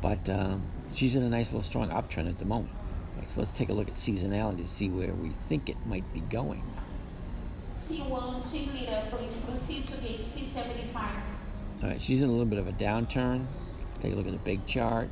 but 0.00 0.30
um, 0.30 0.62
she's 0.94 1.14
in 1.16 1.22
a 1.22 1.28
nice 1.28 1.52
little 1.52 1.60
strong 1.60 1.90
uptrend 1.90 2.30
at 2.30 2.38
the 2.38 2.46
moment. 2.46 2.72
Okay, 3.18 3.26
so 3.26 3.42
let's 3.42 3.52
take 3.52 3.68
a 3.68 3.74
look 3.74 3.88
at 3.88 3.94
seasonality 3.94 4.56
to 4.56 4.66
see 4.66 4.88
where 4.88 5.12
we 5.12 5.28
think 5.28 5.68
it 5.68 5.76
might 5.84 6.10
be 6.14 6.20
going. 6.20 6.62
C1 7.76 8.50
team 8.50 8.72
leader, 8.72 9.02
please 9.10 9.36
proceed 9.36 9.84
to 9.84 10.00
gate 10.00 10.18
C75. 10.18 10.94
All 11.82 11.90
right, 11.90 12.00
she's 12.00 12.22
in 12.22 12.30
a 12.30 12.32
little 12.32 12.46
bit 12.46 12.58
of 12.58 12.66
a 12.66 12.72
downturn. 12.72 13.44
Take 14.00 14.14
a 14.14 14.16
look 14.16 14.26
at 14.26 14.32
the 14.32 14.38
big 14.38 14.64
chart. 14.64 15.10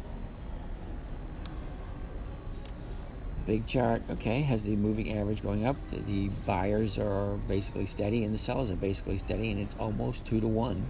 Big 3.46 3.66
chart, 3.66 4.02
okay, 4.10 4.40
has 4.40 4.64
the 4.64 4.74
moving 4.76 5.16
average 5.16 5.42
going 5.42 5.66
up. 5.66 5.76
The, 5.88 5.96
the 5.98 6.28
buyers 6.46 6.98
are 6.98 7.34
basically 7.48 7.86
steady 7.86 8.24
and 8.24 8.32
the 8.32 8.38
sellers 8.38 8.70
are 8.70 8.76
basically 8.76 9.18
steady, 9.18 9.50
and 9.50 9.60
it's 9.60 9.76
almost 9.78 10.24
two 10.24 10.40
to 10.40 10.48
one. 10.48 10.86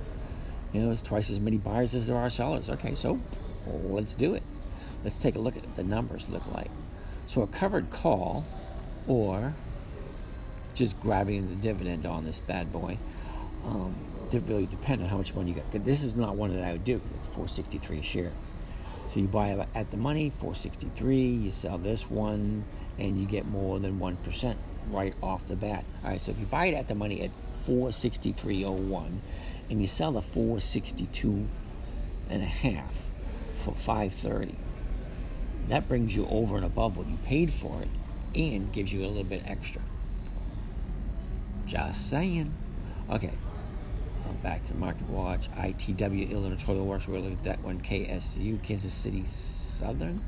You 0.73 0.83
know, 0.83 0.91
it's 0.91 1.03
twice 1.03 1.31
as 1.31 1.41
many 1.41 1.57
buyers 1.57 1.95
as 1.95 2.09
there 2.09 2.17
are 2.17 2.29
sellers. 2.29 2.71
Okay, 2.71 2.95
so 2.95 3.21
let's 3.67 4.15
do 4.15 4.35
it. 4.35 4.43
Let's 5.03 5.19
take 5.19 5.37
a 5.37 5.39
look 5.39 5.57
at 5.57 5.65
what 5.65 5.75
the 5.75 5.85
numbers 5.85 6.29
look 6.29 6.47
like. 6.53 6.71
So 7.27 7.43
a 7.43 7.47
covered 7.47 7.91
call, 7.91 8.45
or 9.07 9.55
just 10.75 11.01
grabbing 11.01 11.49
the 11.49 11.57
dividend 11.57 12.07
on 12.07 12.25
this 12.25 12.41
bad 12.41 12.73
boy. 12.73 12.99
Um, 13.65 13.95
it 14.33 14.43
really 14.47 14.67
depends 14.67 15.03
on 15.03 15.09
how 15.09 15.17
much 15.17 15.35
money 15.35 15.53
you 15.53 15.57
got. 15.57 15.85
This 15.85 16.03
is 16.03 16.17
not 16.17 16.37
one 16.37 16.55
that 16.57 16.65
I 16.65 16.73
would 16.73 16.85
do 16.85 16.97
it's 16.97 17.27
463 17.29 17.99
a 17.99 18.03
share. 18.03 18.33
So 19.07 19.21
you 19.21 19.29
buy 19.29 19.49
it 19.49 19.69
at 19.75 19.91
the 19.91 19.97
money, 19.97 20.31
463. 20.31 21.17
You 21.17 21.51
sell 21.51 21.79
this 21.79 22.11
one, 22.11 22.65
and 22.99 23.19
you 23.19 23.27
get 23.27 23.47
more 23.47 23.79
than 23.79 23.99
one 23.99 24.17
percent 24.17 24.59
right 24.91 25.15
off 25.23 25.47
the 25.47 25.57
bat. 25.57 25.85
All 26.03 26.11
right. 26.11 26.21
So 26.21 26.33
if 26.33 26.39
you 26.39 26.47
buy 26.47 26.67
it 26.67 26.75
at 26.75 26.89
the 26.89 26.95
money 26.95 27.23
at 27.23 27.31
463.01, 27.55 29.19
and 29.71 29.81
you 29.81 29.87
sell 29.87 30.13
the 30.13 30.23
462 30.23 31.47
and 32.29 32.43
a 32.43 32.47
half 32.47 33.09
for 33.55 33.75
530, 33.75 34.57
that 35.69 35.89
brings 35.89 36.17
you 36.17 36.27
over 36.27 36.57
and 36.57 36.65
above 36.65 36.97
what 36.97 37.07
you 37.09 37.17
paid 37.25 37.51
for 37.51 37.83
it, 37.83 37.89
and 38.35 38.73
gives 38.73 38.93
you 38.93 39.05
a 39.05 39.09
little 39.09 39.25
bit 39.25 39.43
extra. 39.47 39.83
Just 41.67 42.11
saying. 42.11 42.53
Okay. 43.11 43.33
Back 44.45 44.63
to 44.67 44.77
Market 44.77 45.09
Watch. 45.09 45.49
ITW, 45.53 46.31
Illinois 46.31 46.63
Toilet 46.63 46.85
Works. 46.85 47.09
We're 47.09 47.17
looking 47.17 47.33
at 47.39 47.45
that 47.45 47.61
one. 47.65 47.81
KSU, 47.81 48.63
Kansas 48.63 48.93
City 48.93 49.25
Southern. 49.25 50.21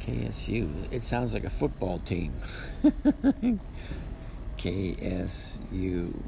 KSU. 0.00 0.88
It 0.90 1.04
sounds 1.04 1.32
like 1.32 1.44
a 1.44 1.50
football 1.50 2.00
team. 2.00 2.32
KSU. 4.58 6.20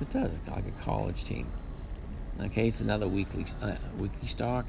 It 0.00 0.10
does 0.10 0.32
look 0.32 0.48
like 0.48 0.64
a 0.66 0.82
college 0.82 1.22
team. 1.24 1.46
Okay, 2.40 2.68
it's 2.68 2.80
another 2.80 3.06
weekly 3.06 3.44
uh, 3.60 3.76
weekly 3.98 4.28
stock. 4.28 4.66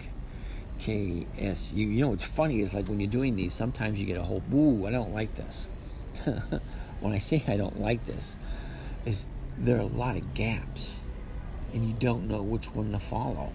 KSU. 0.80 1.78
You 1.78 2.02
know 2.02 2.10
what's 2.10 2.26
funny 2.26 2.60
is 2.60 2.74
like 2.74 2.90
when 2.90 3.00
you're 3.00 3.10
doing 3.10 3.38
these, 3.38 3.54
sometimes 3.54 3.98
you 3.98 4.06
get 4.06 4.18
a 4.18 4.24
whole 4.24 4.44
boo. 4.50 4.86
I 4.86 4.92
don't 4.92 5.14
like 5.14 5.36
this. 5.36 5.72
when 7.00 7.14
I 7.14 7.20
say 7.20 7.42
I 7.48 7.56
don't 7.56 7.80
like 7.80 8.04
this, 8.04 8.38
is 9.06 9.26
there 9.58 9.78
are 9.78 9.82
a 9.82 9.86
lot 9.86 10.16
of 10.16 10.34
gaps, 10.34 11.02
and 11.74 11.86
you 11.86 11.94
don't 11.98 12.28
know 12.28 12.42
which 12.42 12.74
one 12.76 12.92
to 12.92 13.00
follow. 13.00 13.54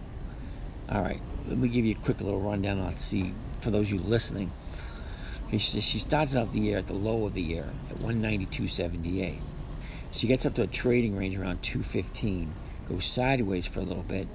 All 0.91 1.03
right, 1.03 1.21
let 1.49 1.59
me 1.59 1.69
give 1.69 1.85
you 1.85 1.95
a 1.95 2.05
quick 2.05 2.21
little 2.21 2.41
rundown. 2.41 2.83
Let's 2.83 3.05
see 3.05 3.35
for 3.61 3.71
those 3.71 3.93
of 3.93 4.01
you 4.01 4.07
listening. 4.07 4.51
She, 5.51 5.59
she 5.59 5.99
starts 5.99 6.37
out 6.37 6.53
the 6.53 6.61
year 6.61 6.79
at 6.79 6.87
the 6.87 6.95
low 6.95 7.27
of 7.27 7.35
the 7.35 7.43
year 7.43 7.69
at 7.91 7.97
192.78. 7.97 9.41
She 10.13 10.27
gets 10.27 10.47
up 10.47 10.55
to 10.55 10.63
a 10.63 10.67
trading 10.67 11.17
range 11.17 11.37
around 11.37 11.63
215, 11.63 12.53
goes 12.89 13.05
sideways 13.05 13.67
for 13.67 13.81
a 13.81 13.83
little 13.83 14.05
bit, 14.05 14.29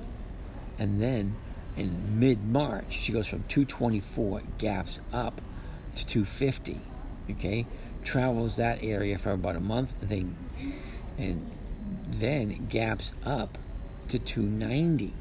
and 0.78 1.01
then 1.01 1.36
in 1.78 2.19
mid 2.19 2.43
March 2.45 2.93
she 2.93 3.12
goes 3.12 3.28
from 3.28 3.43
224 3.47 4.41
gaps 4.58 4.99
up 5.13 5.41
to 5.95 6.06
250. 6.06 6.80
Okay, 7.32 7.65
travels 8.04 8.58
that 8.58 8.84
area 8.84 9.17
for 9.17 9.32
about 9.32 9.56
a 9.56 9.60
month, 9.60 9.95
then 10.01 10.36
and 11.17 11.49
then 12.10 12.67
gaps 12.69 13.13
up 13.25 13.58
to 14.10 14.19
290. 14.19 15.13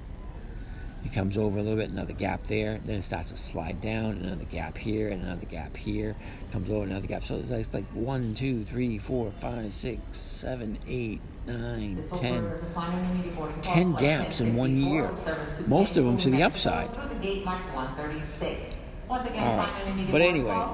It 1.04 1.12
comes 1.12 1.36
over 1.36 1.58
a 1.58 1.62
little 1.62 1.76
bit, 1.78 1.90
another 1.90 2.14
gap 2.14 2.44
there. 2.44 2.78
Then 2.78 2.96
it 2.96 3.02
starts 3.02 3.28
to 3.30 3.36
slide 3.36 3.80
down, 3.82 4.12
another 4.22 4.46
gap 4.46 4.78
here, 4.78 5.10
and 5.10 5.22
another 5.22 5.44
gap 5.44 5.76
here. 5.76 6.16
Comes 6.50 6.70
over 6.70 6.84
another 6.84 7.06
gap. 7.06 7.22
So 7.22 7.36
it's 7.36 7.50
like, 7.50 7.60
it's 7.60 7.74
like 7.74 7.84
one, 7.92 8.32
two, 8.32 8.64
three, 8.64 8.96
four, 8.96 9.30
five, 9.30 9.74
six, 9.74 10.16
seven, 10.16 10.78
eight, 10.88 11.20
nine, 11.46 11.96
This 11.96 12.10
ten. 12.18 12.44
over 12.44 12.54
is 12.54 12.62
a 12.62 12.66
final 12.66 12.98
immediate 13.10 13.36
boarding 13.36 13.54
call. 13.60 13.74
10 13.74 13.94
gaps 13.96 14.40
in 14.40 14.56
one 14.56 14.76
year. 14.76 15.08
with 15.10 15.22
service 15.24 15.58
to 15.58 15.68
Most 15.68 15.96
of 15.98 16.06
them 16.06 16.16
to 16.16 16.30
the 16.30 16.42
upside. 16.42 16.86
Mexico, 16.86 17.06
Through 17.08 17.18
the 17.18 17.22
gate 17.22 17.44
mark 17.44 17.74
136. 17.74 18.76
Once 19.06 19.26
again, 19.26 19.46
All 19.46 19.56
right. 19.58 20.08
But 20.10 20.22
anyway. 20.22 20.66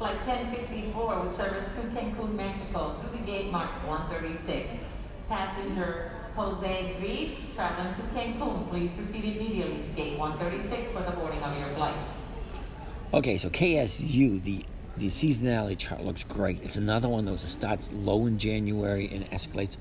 Flight 0.00 0.16
1054 0.26 1.20
with 1.20 1.36
service 1.36 1.74
to 1.74 1.82
Cancun, 1.88 2.34
Mexico 2.34 2.94
through 2.94 3.18
the 3.18 3.26
gate 3.26 3.52
marked 3.52 3.86
136. 3.86 4.78
Passenger 5.28 6.10
Jose 6.34 6.96
Gris 6.98 7.38
traveling 7.54 7.94
to 7.94 8.00
Cancun, 8.14 8.66
please 8.70 8.90
proceed 8.92 9.24
immediately 9.24 9.82
to 9.82 9.88
gate 9.90 10.18
136 10.18 10.88
for 10.92 11.02
the 11.02 11.10
boarding 11.10 11.42
of 11.42 11.54
your 11.58 11.68
flight. 11.76 11.94
Okay, 13.12 13.36
so 13.36 13.50
KSU, 13.50 14.42
the 14.42 14.64
the 14.96 15.08
seasonality 15.08 15.76
chart 15.76 16.02
looks 16.02 16.24
great. 16.24 16.62
It's 16.62 16.78
another 16.78 17.10
one 17.10 17.20
of 17.20 17.26
those 17.26 17.42
that 17.42 17.48
starts 17.48 17.92
low 17.92 18.24
in 18.24 18.38
January 18.38 19.06
and 19.12 19.30
escalates 19.30 19.76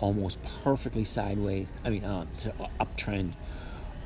almost 0.00 0.38
perfectly 0.62 1.04
sideways. 1.04 1.72
I 1.82 1.88
mean, 1.88 2.04
uh, 2.04 2.26
a 2.58 2.64
uh, 2.64 2.68
uptrend 2.78 3.32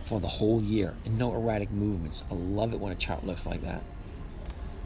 for 0.04 0.20
the 0.20 0.28
whole 0.28 0.62
year 0.62 0.94
and 1.04 1.18
no 1.18 1.34
erratic 1.34 1.72
movements. 1.72 2.22
I 2.30 2.34
love 2.34 2.72
it 2.72 2.78
when 2.78 2.92
a 2.92 2.94
chart 2.94 3.26
looks 3.26 3.46
like 3.46 3.62
that. 3.62 3.82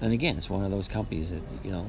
And 0.01 0.13
again, 0.13 0.37
it's 0.37 0.49
one 0.49 0.65
of 0.65 0.71
those 0.71 0.89
companies 0.89 1.31
that 1.31 1.43
you 1.65 1.71
know 1.71 1.87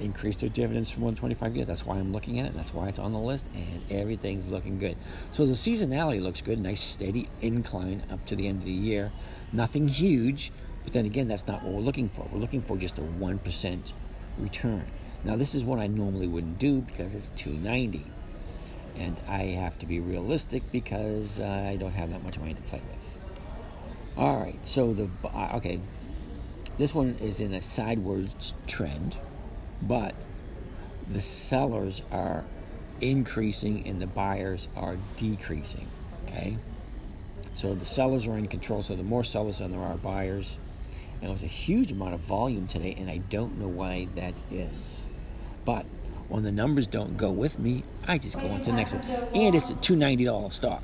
increased 0.00 0.40
their 0.40 0.48
dividends 0.48 0.90
from 0.90 1.02
125 1.02 1.56
years. 1.56 1.68
That's 1.68 1.86
why 1.86 1.96
I'm 1.96 2.12
looking 2.12 2.40
at 2.40 2.46
it. 2.46 2.54
That's 2.54 2.74
why 2.74 2.88
it's 2.88 2.98
on 2.98 3.12
the 3.12 3.18
list, 3.18 3.48
and 3.54 3.82
everything's 3.90 4.50
looking 4.50 4.78
good. 4.78 4.96
So 5.30 5.46
the 5.46 5.52
seasonality 5.52 6.20
looks 6.20 6.42
good. 6.42 6.58
Nice 6.58 6.80
steady 6.80 7.28
incline 7.40 8.02
up 8.10 8.24
to 8.26 8.36
the 8.36 8.48
end 8.48 8.60
of 8.60 8.64
the 8.64 8.72
year. 8.72 9.12
Nothing 9.52 9.88
huge, 9.88 10.50
but 10.84 10.92
then 10.92 11.06
again, 11.06 11.28
that's 11.28 11.46
not 11.46 11.62
what 11.62 11.72
we're 11.72 11.80
looking 11.80 12.08
for. 12.08 12.26
We're 12.32 12.40
looking 12.40 12.62
for 12.62 12.76
just 12.76 12.98
a 12.98 13.02
one 13.02 13.38
percent 13.38 13.92
return. 14.38 14.86
Now 15.24 15.36
this 15.36 15.54
is 15.54 15.64
what 15.64 15.78
I 15.78 15.86
normally 15.86 16.26
wouldn't 16.26 16.58
do 16.58 16.80
because 16.80 17.14
it's 17.14 17.28
290, 17.30 18.04
and 18.98 19.20
I 19.28 19.42
have 19.42 19.78
to 19.80 19.86
be 19.86 20.00
realistic 20.00 20.62
because 20.72 21.40
I 21.40 21.76
don't 21.76 21.92
have 21.92 22.10
that 22.10 22.24
much 22.24 22.38
money 22.38 22.54
to 22.54 22.62
play 22.62 22.80
with. 22.90 23.18
All 24.16 24.36
right, 24.40 24.66
so 24.66 24.92
the 24.92 25.08
okay, 25.54 25.80
this 26.78 26.94
one 26.94 27.16
is 27.20 27.40
in 27.40 27.52
a 27.52 27.62
sideways 27.62 28.54
trend, 28.66 29.16
but 29.80 30.14
the 31.08 31.20
sellers 31.20 32.02
are 32.10 32.44
increasing 33.00 33.86
and 33.86 34.00
the 34.00 34.06
buyers 34.06 34.68
are 34.76 34.96
decreasing. 35.16 35.88
Okay, 36.26 36.56
so 37.52 37.74
the 37.74 37.84
sellers 37.84 38.26
are 38.28 38.36
in 38.36 38.48
control. 38.48 38.82
So 38.82 38.96
the 38.96 39.02
more 39.02 39.24
sellers 39.24 39.58
than 39.58 39.72
there 39.72 39.80
are 39.80 39.96
buyers, 39.96 40.58
and 41.20 41.30
was 41.30 41.42
a 41.42 41.46
huge 41.46 41.92
amount 41.92 42.14
of 42.14 42.20
volume 42.20 42.66
today, 42.66 42.94
and 42.98 43.10
I 43.10 43.18
don't 43.18 43.58
know 43.58 43.68
why 43.68 44.08
that 44.14 44.40
is. 44.50 45.10
But 45.64 45.84
when 46.28 46.42
the 46.42 46.52
numbers 46.52 46.86
don't 46.86 47.16
go 47.16 47.30
with 47.30 47.58
me, 47.58 47.84
I 48.06 48.18
just 48.18 48.40
go 48.40 48.48
on 48.48 48.60
to 48.62 48.70
the 48.70 48.76
next 48.76 48.94
one, 48.94 49.02
and 49.34 49.54
it's 49.54 49.70
a 49.70 49.74
two 49.76 49.96
ninety 49.96 50.24
dollar 50.24 50.50
stock 50.50 50.82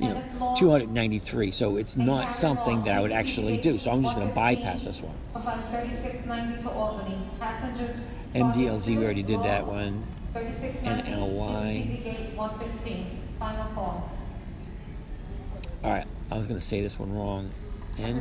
you 0.00 0.08
know, 0.08 0.54
293. 0.56 1.50
So 1.50 1.76
it's 1.76 1.96
not 1.96 2.32
something 2.34 2.82
that 2.84 2.94
I 2.94 3.00
would 3.00 3.12
actually 3.12 3.58
do. 3.58 3.76
So 3.78 3.90
I'm 3.90 4.02
just 4.02 4.16
going 4.16 4.28
to 4.28 4.34
bypass 4.34 4.84
this 4.84 5.02
one. 5.02 5.14
MDLZ, 8.34 8.96
we 8.96 9.04
already 9.04 9.22
did 9.22 9.42
that 9.42 9.66
one. 9.66 10.02
And 10.84 11.04
NLY. 11.06 12.26
All 15.82 15.90
right, 15.90 16.06
I 16.30 16.36
was 16.36 16.46
going 16.46 16.58
to 16.60 16.64
say 16.64 16.80
this 16.80 16.98
one 16.98 17.12
wrong. 17.14 17.50
NLY. 17.96 18.14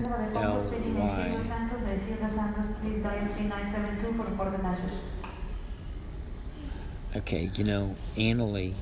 Okay, 7.16 7.50
you 7.56 7.64
know, 7.64 7.96
Annaly, 8.18 8.74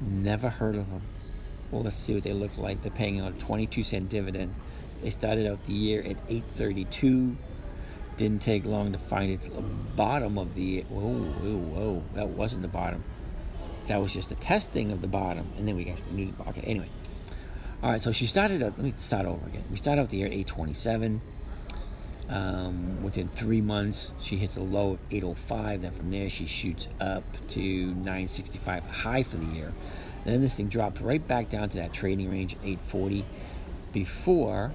never 0.00 0.48
heard 0.48 0.76
of 0.76 0.90
them. 0.90 1.02
Well, 1.70 1.82
let's 1.82 1.96
see 1.96 2.14
what 2.14 2.24
they 2.24 2.32
look 2.32 2.56
like. 2.58 2.82
They're 2.82 2.90
paying 2.90 3.20
out 3.20 3.32
a 3.32 3.38
22 3.38 3.82
cent 3.82 4.08
dividend. 4.08 4.54
They 5.02 5.10
started 5.10 5.46
out 5.46 5.64
the 5.64 5.72
year 5.72 6.00
at 6.00 6.16
832. 6.28 7.36
Didn't 8.16 8.42
take 8.42 8.66
long 8.66 8.92
to 8.92 8.98
find 8.98 9.30
its 9.30 9.48
bottom 9.48 10.36
of 10.36 10.54
the. 10.54 10.82
Whoa, 10.88 11.00
whoa, 11.00 11.56
whoa! 11.56 12.02
That 12.14 12.28
wasn't 12.28 12.62
the 12.62 12.68
bottom. 12.68 13.02
That 13.86 14.00
was 14.00 14.12
just 14.12 14.30
a 14.30 14.34
testing 14.34 14.90
of 14.90 15.00
the 15.00 15.08
bottom, 15.08 15.46
and 15.56 15.66
then 15.66 15.76
we 15.76 15.84
got 15.84 15.96
the 15.96 16.12
new. 16.12 16.34
Okay, 16.48 16.60
anyway. 16.62 16.88
All 17.82 17.90
right, 17.90 18.00
so 18.00 18.12
she 18.12 18.26
started 18.26 18.62
out. 18.62 18.76
Let 18.76 18.80
me 18.80 18.92
start 18.94 19.24
over 19.24 19.46
again. 19.46 19.64
We 19.70 19.76
started 19.76 20.02
out 20.02 20.10
the 20.10 20.18
year 20.18 20.26
at 20.26 20.32
827. 20.32 21.22
Um, 22.28 23.02
within 23.02 23.26
three 23.28 23.60
months, 23.60 24.12
she 24.20 24.36
hits 24.36 24.56
a 24.56 24.60
low 24.60 24.92
of 24.92 24.98
805. 25.10 25.80
Then 25.80 25.90
from 25.90 26.10
there, 26.10 26.28
she 26.28 26.44
shoots 26.44 26.88
up 27.00 27.24
to 27.48 27.60
965, 27.60 28.84
high 28.84 29.22
for 29.22 29.38
the 29.38 29.46
year. 29.46 29.72
And 30.24 30.34
then 30.34 30.40
this 30.40 30.56
thing 30.56 30.68
dropped 30.68 31.00
right 31.00 31.26
back 31.26 31.48
down 31.48 31.68
to 31.70 31.78
that 31.78 31.92
trading 31.92 32.30
range, 32.30 32.54
840, 32.62 33.24
before 33.92 34.72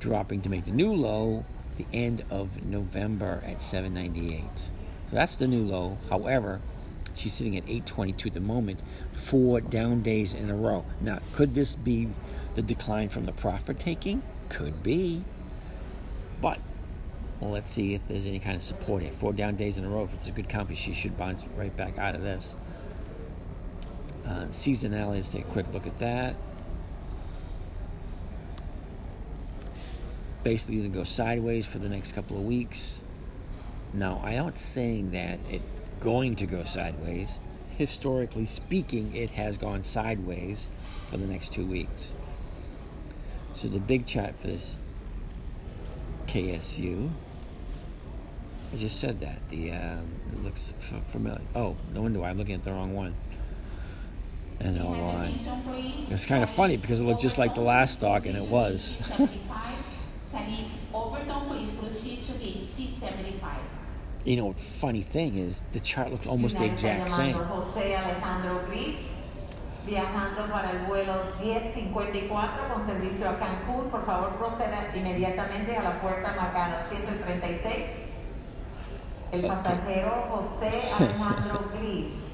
dropping 0.00 0.40
to 0.42 0.48
make 0.48 0.64
the 0.64 0.72
new 0.72 0.92
low 0.92 1.44
the 1.76 1.86
end 1.92 2.24
of 2.30 2.64
November 2.64 3.42
at 3.46 3.62
798. 3.62 4.70
So 5.06 5.16
that's 5.16 5.36
the 5.36 5.46
new 5.46 5.64
low. 5.64 5.98
However, 6.08 6.60
she's 7.14 7.32
sitting 7.32 7.56
at 7.56 7.64
822 7.64 8.28
at 8.28 8.34
the 8.34 8.40
moment, 8.40 8.82
four 9.12 9.60
down 9.60 10.02
days 10.02 10.34
in 10.34 10.50
a 10.50 10.54
row. 10.54 10.84
Now, 11.00 11.18
could 11.32 11.54
this 11.54 11.74
be 11.74 12.08
the 12.54 12.62
decline 12.62 13.08
from 13.08 13.26
the 13.26 13.32
profit 13.32 13.78
taking? 13.78 14.22
Could 14.48 14.82
be. 14.82 15.24
But 16.40 16.58
well, 17.40 17.50
let's 17.50 17.72
see 17.72 17.94
if 17.94 18.04
there's 18.04 18.26
any 18.26 18.38
kind 18.38 18.56
of 18.56 18.62
support 18.62 19.02
here. 19.02 19.12
Four 19.12 19.32
down 19.32 19.56
days 19.56 19.78
in 19.78 19.84
a 19.84 19.88
row. 19.88 20.02
If 20.02 20.14
it's 20.14 20.28
a 20.28 20.32
good 20.32 20.48
company, 20.48 20.76
she 20.76 20.92
should 20.92 21.16
bounce 21.16 21.46
right 21.56 21.74
back 21.74 21.98
out 21.98 22.14
of 22.14 22.22
this. 22.22 22.56
Uh, 24.26 24.46
seasonality, 24.50 25.14
let's 25.14 25.30
take 25.30 25.42
a 25.42 25.50
quick 25.50 25.72
look 25.72 25.86
at 25.86 25.98
that. 25.98 26.36
Basically, 30.42 30.78
going 30.78 30.92
to 30.92 30.98
go 30.98 31.04
sideways 31.04 31.66
for 31.66 31.78
the 31.78 31.88
next 31.88 32.12
couple 32.12 32.36
of 32.36 32.44
weeks. 32.44 33.04
Now, 33.92 34.20
I'm 34.24 34.36
not 34.36 34.58
saying 34.58 35.10
that 35.10 35.38
it's 35.50 35.64
going 36.00 36.36
to 36.36 36.46
go 36.46 36.64
sideways. 36.64 37.38
Historically 37.76 38.46
speaking, 38.46 39.14
it 39.14 39.30
has 39.30 39.58
gone 39.58 39.82
sideways 39.82 40.68
for 41.08 41.16
the 41.16 41.26
next 41.26 41.52
two 41.52 41.66
weeks. 41.66 42.14
So 43.52 43.68
the 43.68 43.80
big 43.80 44.06
chart 44.06 44.36
for 44.36 44.46
this 44.46 44.76
KSU, 46.26 47.10
I 48.72 48.76
just 48.76 49.00
said 49.00 49.20
that. 49.20 49.48
The 49.48 49.72
um, 49.72 50.08
looks 50.44 50.72
f- 50.78 51.02
familiar. 51.02 51.40
Oh, 51.54 51.76
no 51.92 52.02
wonder 52.02 52.22
I'm 52.22 52.38
looking 52.38 52.54
at 52.54 52.62
the 52.62 52.72
wrong 52.72 52.94
one. 52.94 53.14
NLY. 54.60 56.12
It's 56.12 56.26
kind 56.26 56.42
of 56.42 56.50
funny 56.50 56.76
because 56.76 57.00
it 57.00 57.04
looked 57.04 57.22
just 57.22 57.38
like 57.38 57.54
the 57.54 57.62
last 57.62 57.94
stock, 57.94 58.26
and 58.26 58.36
it 58.36 58.48
was. 58.50 59.10
you 64.24 64.36
know, 64.36 64.52
funny 64.52 65.02
thing 65.02 65.36
is 65.36 65.62
the 65.72 65.80
chart 65.80 66.10
looks 66.10 66.26
almost 66.26 66.58
the 66.58 66.64
exact 66.64 67.10
same. 67.10 67.34
Viajando 69.86 70.46
para 70.52 70.72
el 70.72 70.86
vuelo 70.86 71.32
1054 71.40 72.68
con 72.68 72.86
servicio 72.86 73.28
a 73.30 73.38
Cancún, 73.38 73.90
por 73.90 74.04
favor 74.04 74.36
proceda 74.36 74.92
inmediatamente 74.94 75.74
a 75.74 75.82
la 75.82 76.00
puerta 76.02 76.34
marcada 76.36 76.84
136. 76.86 77.86
El 79.32 79.46
pasajero 79.46 80.26
José 80.30 80.82
Alejandro 80.98 81.70
Gris. 81.72 82.29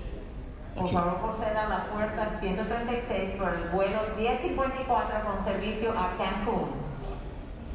Por 0.76 0.88
favor, 0.88 1.18
proceda 1.20 1.66
a 1.66 1.68
la 1.68 1.86
puerta 1.90 2.38
136 2.38 3.36
por 3.38 3.54
el 3.54 3.70
vuelo 3.70 4.14
1054 4.16 5.24
con 5.24 5.42
servicio 5.42 5.92
a 5.96 6.16
Cancún. 6.18 6.68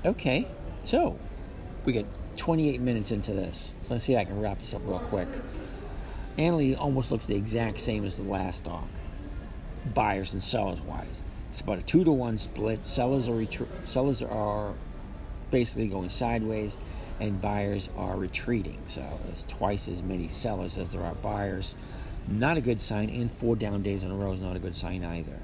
Okay, 0.05 0.47
so 0.83 1.17
we 1.83 1.93
get 1.93 2.05
28 2.37 2.79
minutes 2.79 3.11
into 3.11 3.33
this. 3.33 3.73
So 3.83 3.95
let's 3.95 4.03
see 4.03 4.13
if 4.13 4.19
I 4.19 4.25
can 4.25 4.39
wrap 4.39 4.59
this 4.59 4.73
up 4.75 4.81
real 4.85 4.99
quick. 4.99 5.27
Annaly 6.37 6.77
almost 6.77 7.11
looks 7.11 7.25
the 7.25 7.35
exact 7.35 7.79
same 7.79 8.05
as 8.05 8.17
the 8.17 8.23
last 8.23 8.59
stock, 8.59 8.87
buyers 9.93 10.33
and 10.33 10.41
sellers 10.41 10.81
wise. 10.81 11.23
It's 11.51 11.61
about 11.61 11.79
a 11.79 11.83
two 11.83 12.03
to 12.03 12.11
one 12.11 12.37
split. 12.37 12.85
Sellers 12.85 13.27
are 13.27 13.33
retri- 13.33 13.67
sellers 13.83 14.23
are 14.23 14.73
basically 15.49 15.87
going 15.87 16.09
sideways, 16.09 16.77
and 17.19 17.41
buyers 17.41 17.89
are 17.97 18.15
retreating. 18.15 18.79
So 18.85 19.03
there's 19.25 19.43
twice 19.43 19.87
as 19.87 20.01
many 20.01 20.27
sellers 20.27 20.77
as 20.77 20.91
there 20.91 21.03
are 21.03 21.15
buyers. 21.15 21.75
Not 22.27 22.57
a 22.57 22.61
good 22.61 22.79
sign, 22.79 23.09
and 23.09 23.29
four 23.29 23.55
down 23.55 23.81
days 23.81 24.03
in 24.03 24.11
a 24.11 24.15
row 24.15 24.31
is 24.31 24.39
not 24.39 24.55
a 24.55 24.59
good 24.59 24.75
sign 24.75 25.03
either. 25.03 25.39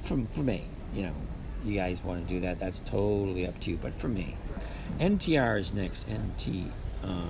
For, 0.00 0.18
for 0.26 0.42
me, 0.42 0.64
you 0.94 1.02
know, 1.02 1.14
you 1.64 1.76
guys 1.76 2.02
want 2.04 2.26
to 2.26 2.34
do 2.34 2.40
that, 2.40 2.58
that's 2.58 2.80
totally 2.80 3.46
up 3.46 3.58
to 3.60 3.70
you. 3.70 3.78
But 3.80 3.92
for 3.92 4.08
me, 4.08 4.36
NTR 4.98 5.58
is 5.58 5.74
next. 5.74 6.08
NT. 6.08 6.70
Uh, 7.02 7.28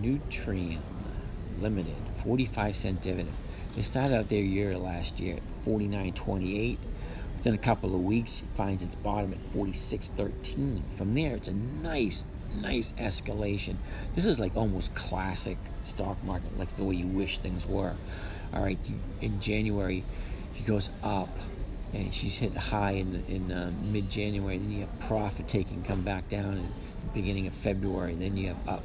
Nutrien 0.00 0.78
Limited, 1.60 1.94
45 2.24 2.74
cent 2.74 3.02
dividend. 3.02 3.36
They 3.74 3.82
started 3.82 4.16
out 4.16 4.28
their 4.28 4.42
year 4.42 4.76
last 4.76 5.20
year 5.20 5.36
at 5.36 5.46
49.28. 5.46 6.78
Within 7.40 7.54
a 7.54 7.58
couple 7.58 7.94
of 7.94 8.04
weeks, 8.04 8.42
it 8.42 8.54
finds 8.54 8.82
its 8.82 8.94
bottom 8.94 9.32
at 9.32 9.38
46.13. 9.38 10.82
From 10.92 11.14
there, 11.14 11.34
it's 11.36 11.48
a 11.48 11.54
nice, 11.54 12.28
nice 12.60 12.92
escalation. 12.98 13.76
This 14.14 14.26
is 14.26 14.38
like 14.38 14.58
almost 14.58 14.94
classic 14.94 15.56
stock 15.80 16.22
market, 16.22 16.58
like 16.58 16.68
the 16.68 16.84
way 16.84 16.96
you 16.96 17.06
wish 17.06 17.38
things 17.38 17.66
were. 17.66 17.94
All 18.52 18.62
right, 18.62 18.78
in 19.22 19.40
January, 19.40 20.04
he 20.52 20.64
goes 20.64 20.90
up, 21.02 21.30
and 21.94 22.12
she's 22.12 22.36
hit 22.36 22.52
high 22.52 22.90
in, 22.90 23.24
in 23.26 23.50
uh, 23.50 23.72
mid 23.90 24.10
January. 24.10 24.58
Then 24.58 24.70
you 24.70 24.80
have 24.80 25.00
profit 25.00 25.48
taking 25.48 25.82
come 25.82 26.02
back 26.02 26.28
down 26.28 26.58
in 26.58 26.68
the 27.06 27.14
beginning 27.14 27.46
of 27.46 27.54
February. 27.54 28.16
Then 28.16 28.36
you 28.36 28.48
have 28.48 28.68
up 28.68 28.82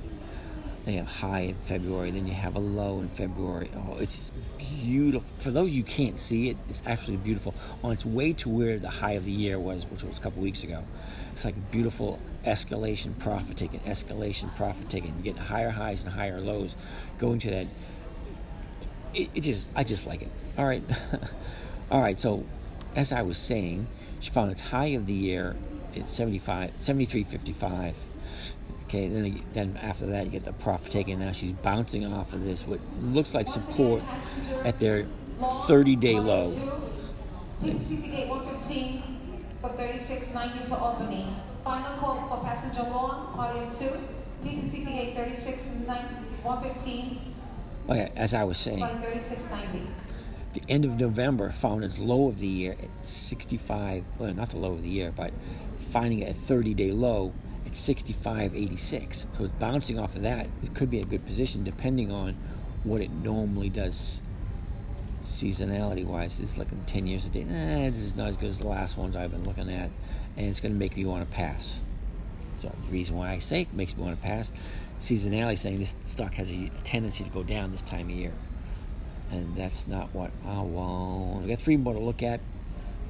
then 0.86 0.93
you 0.93 1.00
have 1.00 1.15
high 1.15 1.39
in 1.39 1.56
February, 1.56 2.12
then 2.12 2.28
you 2.28 2.34
have 2.34 2.56
a 2.56 2.60
low 2.60 3.00
in 3.00 3.10
February. 3.10 3.71
Oh, 3.76 3.98
it's 4.00 4.32
beautiful. 4.60 5.28
For 5.39 5.50
those 5.50 5.76
you 5.76 5.84
can't 5.84 6.19
see 6.19 6.50
it, 6.50 6.58
it's 6.69 6.84
actually 6.86 7.17
beautiful. 7.17 7.56
On 7.84 7.91
its 7.91 8.06
way 8.06 8.34
to 8.34 8.50
where 8.50 8.78
the 8.78 8.89
high 8.89 9.13
of 9.13 9.26
the 9.26 9.32
year 9.32 9.60
was, 9.60 9.88
which 9.89 10.04
was 10.04 10.19
a 10.19 10.21
couple 10.21 10.43
weeks 10.43 10.63
ago. 10.63 10.84
It's 11.34 11.43
like 11.43 11.56
beautiful 11.71 12.19
escalation 12.45 13.17
profit 13.19 13.58
taking, 13.58 13.80
escalation 13.82 14.56
profit 14.56 14.88
taking. 14.88 15.19
Getting 15.21 15.41
higher 15.41 15.71
highs 15.71 16.04
and 16.04 16.13
higher 16.13 16.39
lows, 16.39 16.78
going 17.17 17.39
to 17.39 17.50
that. 17.50 17.67
It, 19.15 19.30
it 19.34 19.41
just, 19.41 19.67
I 19.76 19.84
just 19.84 20.06
like 20.06 20.21
it. 20.21 20.32
All 20.56 20.65
right, 20.65 20.84
all 21.91 22.00
right. 22.00 22.17
So 22.17 22.45
as 22.95 23.12
I 23.12 23.24
was 23.24 23.39
saying, 23.39 23.88
she 24.19 24.30
found 24.30 24.52
its 24.52 24.69
high 24.69 24.88
of 24.88 25.08
the 25.08 25.13
year 25.13 25.56
at 25.95 26.10
75, 26.10 26.78
73.55. 26.78 27.95
Okay, 28.86 29.08
then 29.08 29.41
then 29.54 29.80
after 29.82 30.06
that 30.08 30.26
you 30.26 30.32
get 30.32 30.43
the 30.43 30.54
profit 30.54 30.91
taken. 30.91 31.19
Now 31.19 31.32
she's 31.32 31.54
bouncing 31.54 32.06
off 32.06 32.34
of 32.34 32.43
this 32.43 32.67
what 32.67 32.80
looks 33.02 33.34
like 33.34 33.48
support 33.48 34.04
at 34.63 34.78
their 34.78 35.08
30-day 35.39 36.19
low. 36.19 36.48
DCC 37.62 38.04
to 38.04 38.10
gate 38.10 38.30
115 38.30 39.02
for 39.60 39.69
3690 39.69 40.65
to 40.69 40.76
Albany. 40.76 41.28
Final 41.63 41.98
call 41.98 42.28
for 42.28 42.43
passenger 42.45 42.84
one, 42.84 43.39
audio 43.39 43.63
2. 43.71 44.48
DCC 44.48 44.86
to 44.86 44.91
gate 44.91 45.15
115 46.45 47.19
Okay, 47.88 48.12
as 48.15 48.34
I 48.34 48.43
was 48.43 48.58
saying, 48.58 48.80
3690. 48.80 49.82
the 50.54 50.62
end 50.69 50.86
of 50.86 51.00
November 51.00 51.52
found 51.52 51.84
its 51.84 52.00
low 52.00 52.28
of 52.28 52.39
the 52.39 52.48
year 52.48 52.76
at 52.82 53.04
65. 53.04 54.04
Well, 54.17 54.34
not 54.34 54.50
the 54.50 54.58
low 54.58 54.74
of 54.74 54.82
the 54.82 54.89
year, 54.89 55.12
but 55.15 55.32
finding 55.78 56.19
it 56.19 56.30
at 56.30 56.36
30-day 56.36 56.91
low 56.91 57.34
at 57.75 57.95
65.86. 57.95 59.35
So 59.35 59.43
it's 59.43 59.53
bouncing 59.53 59.99
off 59.99 60.15
of 60.15 60.21
that. 60.21 60.47
It 60.63 60.73
could 60.73 60.89
be 60.89 61.01
a 61.01 61.05
good 61.05 61.25
position 61.25 61.63
depending 61.63 62.11
on 62.11 62.35
what 62.83 63.01
it 63.01 63.11
normally 63.11 63.69
does 63.69 64.21
seasonality 65.23 66.05
wise. 66.05 66.39
It's 66.39 66.57
looking 66.57 66.81
10 66.85 67.07
years 67.07 67.25
a 67.25 67.29
day. 67.29 67.43
Nah, 67.43 67.89
this 67.89 67.99
is 67.99 68.15
not 68.15 68.29
as 68.29 68.38
good 68.38 68.49
as 68.49 68.59
the 68.59 68.67
last 68.67 68.97
ones 68.97 69.15
I've 69.15 69.31
been 69.31 69.43
looking 69.43 69.69
at, 69.69 69.89
and 70.38 70.47
it's 70.47 70.59
going 70.59 70.73
to 70.73 70.79
make 70.79 70.95
me 70.95 71.05
want 71.05 71.29
to 71.29 71.35
pass. 71.35 71.81
So 72.57 72.71
the 72.83 72.91
reason 72.91 73.17
why 73.17 73.31
I 73.31 73.39
say 73.39 73.63
it 73.63 73.73
makes 73.73 73.97
me 73.97 74.03
want 74.03 74.21
to 74.21 74.25
pass, 74.25 74.53
seasonality 74.99 75.57
saying 75.57 75.79
this 75.79 75.95
stock 76.03 76.35
has 76.35 76.51
a 76.51 76.69
tendency 76.83 77.23
to 77.23 77.29
go 77.29 77.43
down 77.43 77.71
this 77.71 77.81
time 77.81 78.07
of 78.07 78.11
year. 78.11 78.33
And 79.31 79.55
that's 79.55 79.88
not 79.88 80.13
what 80.13 80.31
I 80.47 80.61
want. 80.61 81.41
We 81.41 81.49
got 81.49 81.57
three 81.57 81.77
more 81.77 81.93
to 81.93 81.99
look 81.99 82.23
at. 82.23 82.39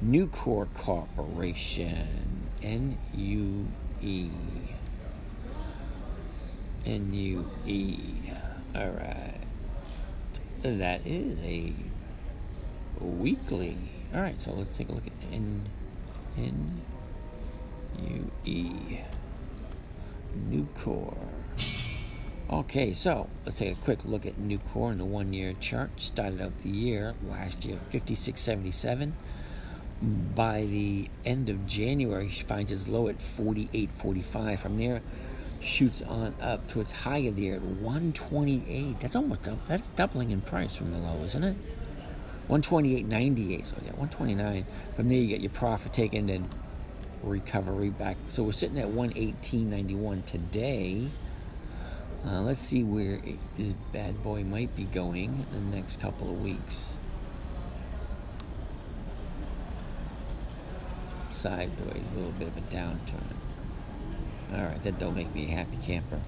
Nucor 0.04 0.66
Corporation, 0.74 2.48
N 2.62 2.98
U 3.14 3.68
E. 4.06 4.30
N 6.86 7.12
U 7.12 7.50
E. 7.66 7.98
All 8.74 8.90
right. 8.90 9.40
That 10.62 11.06
is 11.06 11.42
a 11.42 11.72
weekly. 13.00 13.76
All 14.14 14.20
right, 14.20 14.40
so 14.40 14.52
let's 14.52 14.76
take 14.76 14.88
a 14.88 14.92
look 14.92 15.06
at 15.06 15.12
N 15.32 15.62
N 16.38 16.80
U 18.00 18.30
E. 18.44 19.00
Nucor. 20.48 21.16
Okay, 22.48 22.92
so 22.92 23.28
let's 23.44 23.58
take 23.58 23.76
a 23.76 23.80
quick 23.80 24.04
look 24.04 24.24
at 24.24 24.36
Nucor 24.36 24.92
in 24.92 24.98
the 24.98 25.04
one 25.04 25.32
year 25.32 25.52
chart. 25.54 26.00
Started 26.00 26.40
out 26.40 26.58
the 26.58 26.68
year 26.68 27.14
last 27.28 27.64
year 27.64 27.78
56.77. 27.90 29.12
By 30.02 30.64
the 30.64 31.08
end 31.24 31.48
of 31.48 31.66
January, 31.66 32.28
she 32.28 32.42
finds 32.42 32.70
its 32.70 32.88
low 32.88 33.08
at 33.08 33.18
48.45. 33.18 34.58
From 34.58 34.78
there, 34.78 35.00
shoots 35.60 36.02
on 36.02 36.34
up 36.40 36.66
to 36.68 36.80
its 36.80 36.92
high 36.92 37.18
of 37.18 37.36
the 37.36 37.42
year 37.42 37.54
at 37.56 37.62
128. 37.62 39.00
That's 39.00 39.16
almost. 39.16 39.48
That's 39.66 39.90
doubling 39.90 40.30
in 40.30 40.42
price 40.42 40.76
from 40.76 40.92
the 40.92 40.98
low, 40.98 41.22
isn't 41.24 41.42
it? 41.42 41.56
128.98. 42.48 43.66
So 43.66 43.76
yeah, 43.84 43.92
129. 43.92 44.64
From 44.94 45.08
there, 45.08 45.16
you 45.16 45.28
get 45.28 45.40
your 45.40 45.50
profit 45.50 45.92
taken 45.92 46.28
and 46.28 46.48
recovery 47.22 47.90
back. 47.90 48.16
So 48.28 48.42
we're 48.42 48.52
sitting 48.52 48.78
at 48.78 48.88
118.91 48.88 50.24
today. 50.24 51.08
Uh, 52.24 52.40
let's 52.42 52.60
see 52.60 52.82
where 52.82 53.20
this 53.56 53.72
bad 53.92 54.22
boy 54.22 54.44
might 54.44 54.74
be 54.76 54.84
going 54.84 55.46
in 55.52 55.70
the 55.70 55.76
next 55.76 56.00
couple 56.00 56.28
of 56.28 56.42
weeks. 56.42 56.95
Sideways, 61.36 62.10
a 62.12 62.14
little 62.14 62.32
bit 62.32 62.48
of 62.48 62.56
a 62.56 62.60
downturn. 62.62 63.36
All 64.54 64.64
right, 64.64 64.82
that 64.84 64.98
don't 64.98 65.14
make 65.14 65.34
me 65.34 65.44
a 65.44 65.50
happy 65.50 65.76
camper. 65.76 66.18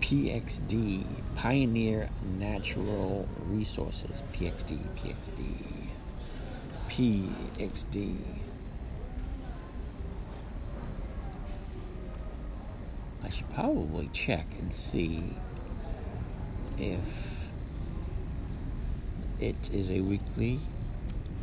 PXD, 0.00 1.06
Pioneer 1.34 2.10
Natural 2.38 3.26
Resources. 3.46 4.22
PXD, 4.34 4.78
PXD, 4.96 5.86
PXD. 6.90 8.16
I 13.24 13.28
should 13.30 13.48
probably 13.48 14.08
check 14.08 14.46
and 14.58 14.74
see 14.74 15.24
if 16.76 17.50
it 19.40 19.70
is 19.72 19.90
a 19.90 20.02
weekly 20.02 20.60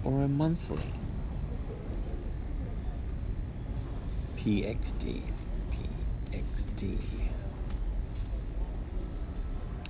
or 0.03 0.21
a 0.21 0.27
monthly. 0.27 1.00
PXD. 4.41 5.21
PXD. 6.31 6.97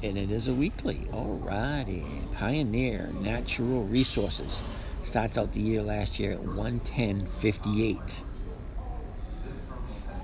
And 0.04 0.18
it 0.18 0.30
is 0.30 0.50
a 0.50 0.54
weekly. 0.54 0.96
Alrighty. 1.14 2.04
Pioneer 2.34 3.14
Natural 3.22 3.86
Resources 3.86 4.62
starts 5.04 5.38
out 5.38 5.54
the 5.54 5.62
year 5.62 5.82
last 5.82 6.20
year 6.20 6.34
at 6.34 6.40
110.58 6.40 8.24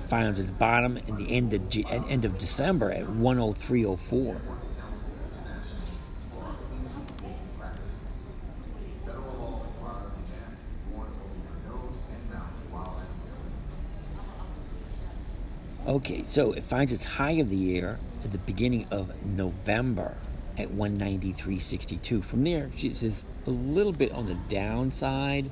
finds 0.08 0.40
its 0.40 0.52
bottom 0.52 0.96
in 0.96 1.16
the 1.16 1.30
end 1.34 1.54
of 1.54 1.62
end 2.10 2.24
of 2.24 2.38
December 2.38 2.92
at 2.92 3.06
103.04. 3.06 4.40
Okay, 15.98 16.22
so 16.26 16.52
it 16.52 16.64
finds 16.64 16.94
its 16.94 17.06
high 17.06 17.40
of 17.42 17.50
the 17.50 17.56
year 17.56 17.98
at 18.24 18.32
the 18.32 18.38
beginning 18.38 18.86
of 18.92 19.26
November 19.26 20.16
at 20.56 20.68
193.62. 20.68 22.24
From 22.24 22.44
there, 22.44 22.70
she's 22.76 23.02
just 23.02 23.28
a 23.48 23.50
little 23.50 23.94
bit 23.94 24.12
on 24.12 24.28
the 24.28 24.36
downside, 24.36 25.50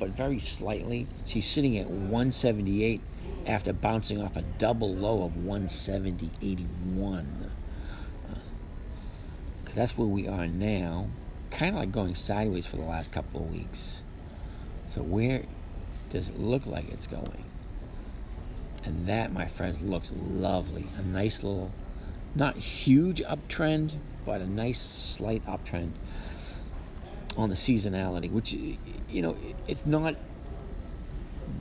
but 0.00 0.08
very 0.08 0.40
slightly. 0.40 1.06
She's 1.26 1.46
sitting 1.46 1.78
at 1.78 1.88
178 1.88 3.02
after 3.46 3.72
bouncing 3.72 4.20
off 4.20 4.36
a 4.36 4.42
double 4.58 4.92
low 4.92 5.22
of 5.22 5.34
170.81. 5.34 7.26
Because 9.62 9.76
uh, 9.76 9.80
that's 9.80 9.96
where 9.96 10.08
we 10.08 10.26
are 10.26 10.48
now. 10.48 11.06
Kind 11.52 11.76
of 11.76 11.82
like 11.82 11.92
going 11.92 12.16
sideways 12.16 12.66
for 12.66 12.78
the 12.78 12.82
last 12.82 13.12
couple 13.12 13.42
of 13.42 13.52
weeks. 13.52 14.02
So, 14.88 15.04
where 15.04 15.44
does 16.08 16.30
it 16.30 16.40
look 16.40 16.66
like 16.66 16.90
it's 16.90 17.06
going? 17.06 17.44
And 18.84 19.06
that, 19.06 19.32
my 19.32 19.46
friends, 19.46 19.82
looks 19.82 20.12
lovely. 20.16 20.86
A 20.98 21.02
nice 21.02 21.42
little, 21.42 21.70
not 22.34 22.56
huge 22.56 23.22
uptrend, 23.22 23.96
but 24.24 24.40
a 24.40 24.46
nice 24.46 24.80
slight 24.80 25.44
uptrend 25.46 25.92
on 27.36 27.48
the 27.48 27.54
seasonality, 27.54 28.30
which, 28.30 28.52
you 28.52 29.22
know, 29.22 29.36
it's 29.66 29.86
not 29.86 30.14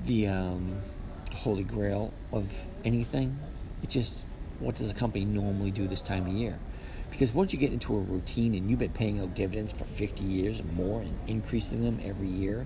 the. 0.05 0.27
Um, 0.27 0.81
holy 1.33 1.63
grail 1.63 2.13
of 2.31 2.65
anything. 2.85 3.37
It's 3.81 3.93
just 3.93 4.25
what 4.59 4.75
does 4.75 4.91
a 4.91 4.93
company 4.93 5.25
normally 5.25 5.71
do 5.71 5.87
this 5.87 6.01
time 6.01 6.25
of 6.27 6.33
year? 6.33 6.57
Because 7.11 7.33
once 7.33 7.53
you 7.53 7.59
get 7.59 7.73
into 7.73 7.95
a 7.95 7.99
routine 7.99 8.55
and 8.55 8.69
you've 8.69 8.79
been 8.79 8.91
paying 8.91 9.19
out 9.19 9.35
dividends 9.35 9.71
for 9.71 9.83
50 9.83 10.23
years 10.23 10.59
or 10.59 10.63
more 10.63 11.01
and 11.01 11.15
increasing 11.27 11.83
them 11.83 11.99
every 12.03 12.27
year, 12.27 12.65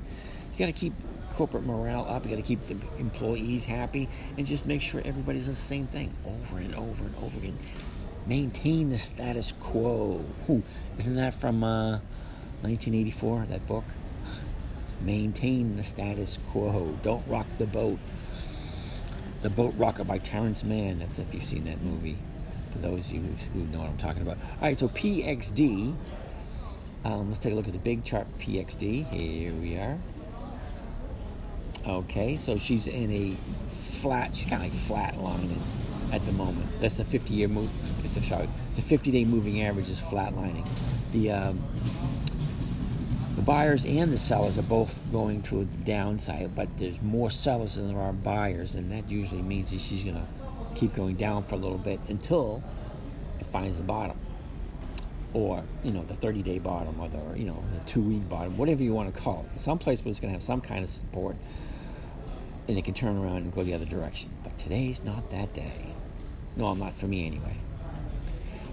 you 0.57 0.65
got 0.65 0.73
to 0.73 0.79
keep 0.79 0.93
corporate 1.33 1.63
morale 1.63 2.05
up. 2.09 2.23
You 2.23 2.31
got 2.31 2.37
to 2.37 2.41
keep 2.41 2.65
the 2.65 2.77
employees 2.97 3.67
happy 3.67 4.09
and 4.37 4.47
just 4.47 4.65
make 4.65 4.81
sure 4.81 5.01
everybody 5.05 5.37
does 5.37 5.45
the 5.45 5.53
same 5.53 5.85
thing 5.85 6.11
over 6.25 6.57
and 6.57 6.73
over 6.73 7.05
and 7.05 7.15
over 7.21 7.37
again. 7.37 7.57
Maintain 8.25 8.89
the 8.89 8.97
status 8.97 9.51
quo. 9.51 10.25
Ooh, 10.49 10.63
isn't 10.97 11.15
that 11.15 11.35
from 11.35 11.63
uh, 11.63 11.99
1984, 12.61 13.45
that 13.51 13.67
book? 13.67 13.83
Maintain 14.99 15.75
the 15.77 15.83
status 15.83 16.39
quo. 16.49 16.97
Don't 17.03 17.25
rock 17.27 17.45
the 17.59 17.67
boat. 17.67 17.99
The 19.41 19.51
Boat 19.51 19.75
Rocker 19.77 20.03
by 20.03 20.17
Terence 20.17 20.63
Mann. 20.63 20.97
That's 20.97 21.19
if 21.19 21.31
you've 21.35 21.43
seen 21.43 21.65
that 21.65 21.81
movie. 21.83 22.17
For 22.71 22.79
those 22.79 23.09
of 23.09 23.13
you 23.13 23.21
who 23.53 23.59
know 23.65 23.79
what 23.79 23.89
I'm 23.89 23.97
talking 23.97 24.23
about. 24.23 24.37
All 24.37 24.63
right, 24.63 24.77
so 24.77 24.87
PXD. 24.89 25.95
Um, 27.05 27.29
let's 27.29 27.39
take 27.39 27.53
a 27.53 27.55
look 27.55 27.67
at 27.67 27.73
the 27.73 27.79
big 27.79 28.03
chart 28.03 28.25
PXD. 28.39 29.05
Here 29.07 29.53
we 29.53 29.77
are. 29.77 29.99
Okay, 31.85 32.35
so 32.35 32.57
she's 32.57 32.87
in 32.87 33.11
a 33.11 33.35
flat. 33.69 34.35
She's 34.35 34.45
kind 34.45 34.63
of 34.65 34.69
like 34.69 34.73
flat 34.77 35.21
lining 35.21 35.61
at 36.11 36.25
the 36.25 36.31
moment. 36.31 36.79
That's 36.79 36.97
the 36.97 37.03
50-year 37.03 37.47
move. 37.47 37.69
Sorry, 38.21 38.49
the 38.75 38.81
50-day 38.81 39.25
moving 39.25 39.61
average 39.61 39.89
is 39.89 39.99
flatlining. 40.01 40.67
The 41.11 41.31
um, 41.31 41.61
the 43.35 43.41
buyers 43.43 43.85
and 43.85 44.11
the 44.11 44.17
sellers 44.17 44.57
are 44.57 44.63
both 44.63 45.01
going 45.11 45.41
to 45.43 45.63
the 45.65 45.83
downside, 45.83 46.55
but 46.55 46.77
there's 46.77 47.01
more 47.01 47.29
sellers 47.29 47.75
than 47.75 47.87
there 47.89 47.99
are 47.99 48.13
buyers, 48.13 48.75
and 48.75 48.91
that 48.91 49.11
usually 49.11 49.41
means 49.43 49.71
that 49.71 49.79
she's 49.79 50.03
going 50.03 50.15
to 50.15 50.25
keep 50.75 50.93
going 50.93 51.15
down 51.15 51.43
for 51.43 51.55
a 51.55 51.57
little 51.57 51.77
bit 51.77 51.99
until 52.09 52.63
it 53.39 53.45
finds 53.45 53.77
the 53.77 53.83
bottom. 53.83 54.17
or 55.33 55.63
you 55.83 55.91
know 55.91 56.03
the 56.03 56.13
30 56.13 56.41
day 56.41 56.59
bottom 56.59 56.99
or 56.99 57.09
the 57.09 57.39
you 57.39 57.45
know 57.45 57.63
the 57.77 57.83
two 57.85 58.01
week 58.01 58.27
bottom 58.29 58.57
whatever 58.57 58.81
you 58.83 58.93
want 58.93 59.13
to 59.13 59.21
call 59.21 59.45
it 59.53 59.59
some 59.59 59.77
place 59.77 60.03
where 60.03 60.09
it's 60.09 60.19
going 60.19 60.29
to 60.31 60.33
have 60.33 60.43
some 60.43 60.61
kind 60.61 60.83
of 60.83 60.89
support 60.89 61.35
and 62.67 62.77
it 62.77 62.83
can 62.83 62.93
turn 62.93 63.17
around 63.17 63.37
and 63.37 63.53
go 63.53 63.63
the 63.63 63.73
other 63.73 63.85
direction. 63.85 64.29
But 64.43 64.57
today's 64.57 65.03
not 65.03 65.29
that 65.31 65.53
day. 65.53 65.93
No 66.55 66.67
i'm 66.67 66.79
not 66.79 66.93
for 66.93 67.07
me 67.07 67.25
anyway. 67.25 67.57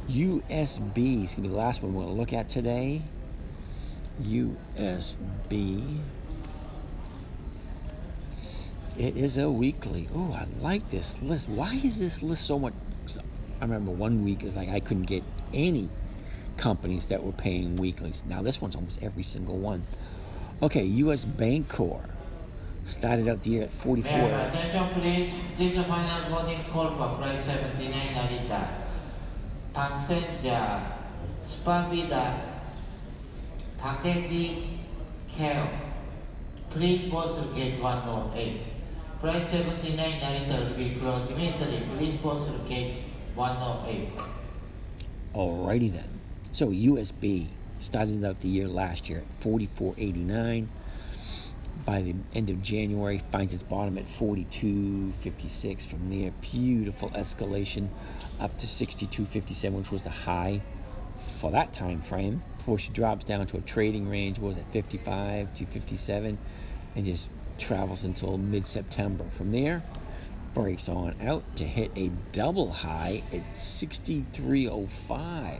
Usb 0.09 0.45
is 0.45 0.69
going 0.69 1.27
to 1.29 1.41
be 1.43 1.49
the 1.49 1.55
last 1.55 1.83
one 1.83 1.95
we're 1.95 2.03
going 2.05 2.15
to 2.15 2.21
look 2.21 2.33
at 2.33 2.49
today. 2.49 3.03
Usb 4.23 6.01
it 8.97 9.17
is 9.17 9.39
a 9.39 9.51
weekly. 9.51 10.09
Oh 10.15 10.33
i 10.33 10.47
like 10.63 10.91
this 10.91 11.21
list. 11.23 11.49
Why 11.49 11.75
is 11.75 11.99
this 11.99 12.23
list 12.23 12.45
so 12.47 12.59
much? 12.59 12.75
I 13.61 13.65
remember 13.65 13.91
one 13.91 14.25
week 14.25 14.45
is 14.45 14.57
like 14.57 14.69
i 14.69 14.81
couldn't 14.81 15.07
get 15.07 15.23
any 15.53 15.89
companies 16.57 17.09
that 17.09 17.23
were 17.23 17.33
paying 17.33 17.77
weeklies. 17.77 18.25
Now, 18.27 18.43
this 18.43 18.61
one's 18.61 18.77
almost 18.77 19.03
every 19.03 19.23
single 19.23 19.59
one. 19.59 19.85
Okay, 20.63 20.85
U.S. 20.85 21.25
Bank 21.25 21.69
Bancorp 21.69 22.09
started 22.85 23.29
out 23.29 23.43
the 23.43 23.51
year 23.51 23.63
at 23.65 23.73
44. 23.73 24.29
attention 24.29 25.01
please. 25.01 25.35
This 25.57 25.73
is 25.73 25.79
a 25.79 25.85
final 25.85 26.31
boarding 26.31 26.63
call 26.71 26.91
for 26.91 27.17
flight 27.17 27.41
79 27.41 27.93
Narita. 27.93 28.69
Passenger 29.73 30.83
Spavida 31.43 32.41
Takedi. 33.81 34.69
Please 36.71 37.09
board 37.11 37.31
through 37.35 37.55
gate 37.55 37.81
108. 37.81 38.61
Flight 39.21 39.43
79 39.43 39.97
Narita 39.97 40.69
will 40.69 40.77
be 40.77 40.95
closed 41.01 41.31
immediately. 41.33 41.83
Please 41.97 42.17
board 42.17 42.43
through 42.45 42.69
gate 42.69 43.03
108. 43.35 44.09
Alrighty 45.35 45.91
then. 45.93 46.09
So 46.53 46.69
USB 46.69 47.49
started 47.79 48.25
out 48.25 48.41
the 48.41 48.49
year 48.49 48.69
last 48.69 49.09
year 49.09 49.21
at 49.21 49.41
44.89. 49.41 50.67
By 51.85 52.01
the 52.01 52.15
end 52.35 52.49
of 52.49 52.63
January, 52.63 53.19
finds 53.19 53.53
its 53.53 53.63
bottom 53.63 53.99
at 53.99 54.05
42.56. 54.05 55.87
From 55.87 56.09
there, 56.09 56.33
beautiful 56.41 57.11
escalation 57.11 57.89
up 58.41 58.57
to 58.59 58.67
62.57, 58.67 59.73
which 59.73 59.93
was 59.93 60.03
the 60.03 60.11
high 60.11 60.63
for 61.17 61.51
that 61.51 61.75
time 61.75 62.01
frame. 62.01 62.43
Before 62.57 62.79
she 62.79 62.91
drops 62.91 63.25
down 63.25 63.45
to 63.47 63.59
a 63.59 63.61
trading 63.61 64.09
range, 64.09 64.39
was 64.39 64.57
at 64.57 64.71
55 64.73 65.53
to 65.55 65.67
57, 65.67 66.39
and 66.97 67.05
just 67.05 67.31
travels 67.59 68.05
until 68.05 68.39
mid-September. 68.39 69.25
From 69.25 69.51
there, 69.51 69.83
breaks 70.55 70.89
on 70.89 71.15
out 71.21 71.43
to 71.57 71.65
hit 71.65 71.91
a 71.97 72.11
double 72.33 72.73
high 72.73 73.23
at 73.33 73.53
63.05 73.53 75.59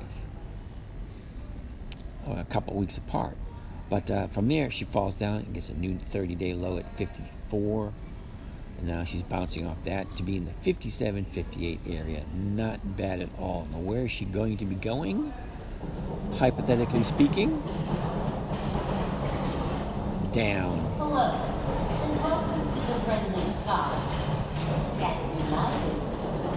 uh, 2.27 2.31
a 2.31 2.45
couple 2.45 2.75
weeks 2.75 2.97
apart. 2.97 3.37
But 3.95 4.11
uh, 4.11 4.27
from 4.27 4.49
there, 4.49 4.73
she 4.73 4.85
falls 4.85 5.15
down 5.15 5.37
and 5.37 5.55
gets 5.55 5.69
a 5.69 5.75
new 5.75 5.97
30 5.97 6.35
day 6.35 6.53
low 6.53 6.79
at 6.79 6.99
54. 6.99 7.93
And 8.79 8.89
now 8.89 9.05
she's 9.05 9.23
bouncing 9.23 9.69
off 9.69 9.85
that 9.85 10.17
to 10.17 10.25
be 10.25 10.37
in 10.37 10.47
the 10.47 10.51
57 10.51 11.25
58 11.25 11.79
area. 11.87 12.25
Not 12.35 12.97
bad 12.97 13.21
at 13.21 13.29
all. 13.39 13.69
Now, 13.71 13.79
where 13.79 14.07
is 14.07 14.11
she 14.11 14.25
going 14.25 14.57
to 14.57 14.65
be 14.65 14.75
going? 14.75 15.33
Hypothetically 16.39 17.05
speaking, 17.05 17.63
down. 20.33 20.77
Hello, 20.99 21.31
and 22.03 22.21
welcome 22.21 22.63
to 22.75 22.93
the 22.93 22.99
friendly 23.07 23.55
sky. 23.55 23.95
At 25.07 25.23
United, 25.47 25.95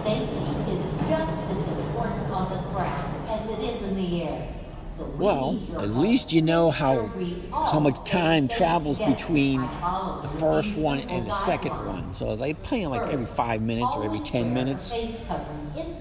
safety 0.02 0.74
is 0.74 0.82
just 1.06 1.38
as 1.54 1.86
important 1.86 2.30
on 2.32 2.50
the 2.50 2.68
ground 2.72 3.30
as 3.30 3.48
it 3.48 3.60
is 3.60 3.82
in 3.82 3.94
the 3.94 4.24
air. 4.24 4.57
Well, 4.98 5.60
at 5.78 5.90
least 5.90 6.32
you 6.32 6.42
know 6.42 6.70
how 6.70 7.06
how 7.52 7.78
much 7.78 8.04
time 8.04 8.48
travels 8.48 8.98
between 8.98 9.60
the 9.60 10.34
first 10.38 10.76
one 10.76 11.00
and 11.00 11.26
the 11.26 11.30
second 11.30 11.72
one. 11.72 12.12
So 12.14 12.34
they 12.36 12.54
play 12.54 12.86
like 12.86 13.10
every 13.12 13.26
five 13.26 13.62
minutes 13.62 13.94
or 13.96 14.04
every 14.04 14.20
ten 14.20 14.52
minutes. 14.52 14.92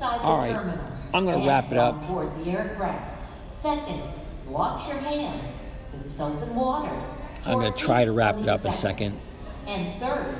All 0.02 0.38
right, 0.38 0.56
I'm 1.14 1.26
going 1.26 1.42
to 1.42 1.48
wrap 1.48 1.72
it 1.72 1.78
up. 1.78 2.04
Second, 3.52 4.02
wash 4.48 4.88
your 4.88 4.98
hands 4.98 5.44
with 5.94 6.10
soap 6.10 6.42
and 6.42 6.56
water. 6.56 6.92
I'm 7.46 7.60
going 7.60 7.72
to 7.72 7.78
try 7.78 8.06
to 8.06 8.12
wrap 8.12 8.38
it 8.38 8.48
up 8.48 8.62
in 8.62 8.68
a 8.68 8.72
second. 8.72 9.16
And 9.68 10.00
third, 10.00 10.36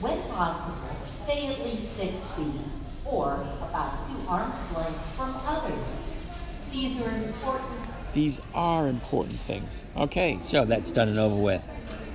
when 0.00 0.20
possible, 0.22 0.76
stay 1.04 1.48
at 1.48 1.64
least 1.64 1.92
six 1.92 2.12
feet 2.36 2.60
or 3.04 3.34
about 3.62 4.06
two 4.06 4.28
arms 4.28 4.54
length 4.76 5.16
from 5.16 5.34
others. 5.46 5.96
These 6.70 7.00
are 7.02 7.10
important 7.10 7.79
these 8.12 8.40
are 8.54 8.88
important 8.88 9.34
things. 9.34 9.84
Okay, 9.96 10.38
so 10.40 10.64
that's 10.64 10.90
done 10.90 11.08
and 11.08 11.18
over 11.18 11.36
with. 11.36 11.68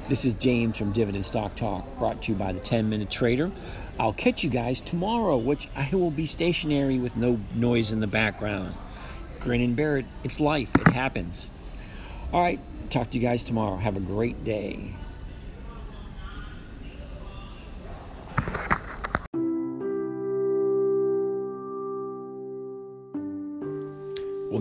This 0.08 0.26
is 0.26 0.34
James 0.36 0.78
from 0.78 0.92
Dividend 0.92 1.26
Stock 1.26 1.56
Talk, 1.56 1.98
brought 1.98 2.24
to 2.24 2.32
you 2.32 2.38
by 2.38 2.54
the 2.54 2.60
10 2.60 2.90
Minute 2.90 3.10
Trader. 3.10 3.52
I'll 4.00 4.14
catch 4.14 4.44
you 4.44 4.50
guys 4.50 4.82
tomorrow, 4.82 5.38
which 5.38 5.68
I 5.76 5.90
will 5.92 6.12
be 6.12 6.26
stationary 6.26 7.00
with 7.00 7.16
no 7.16 7.40
noise 7.56 7.92
in 7.92 8.02
the 8.02 8.08
background. 8.08 8.76
Grin 9.40 9.62
and 9.62 9.76
bear 9.76 9.98
it. 9.98 10.06
It's 10.24 10.40
life, 10.40 10.76
it 10.76 10.90
happens. 10.90 11.50
All 12.32 12.42
right, 12.42 12.60
talk 12.90 13.10
to 13.12 13.18
you 13.18 13.26
guys 13.26 13.44
tomorrow. 13.44 13.78
Have 13.78 13.98
a 13.98 14.02
great 14.02 14.44
day. 14.44 14.94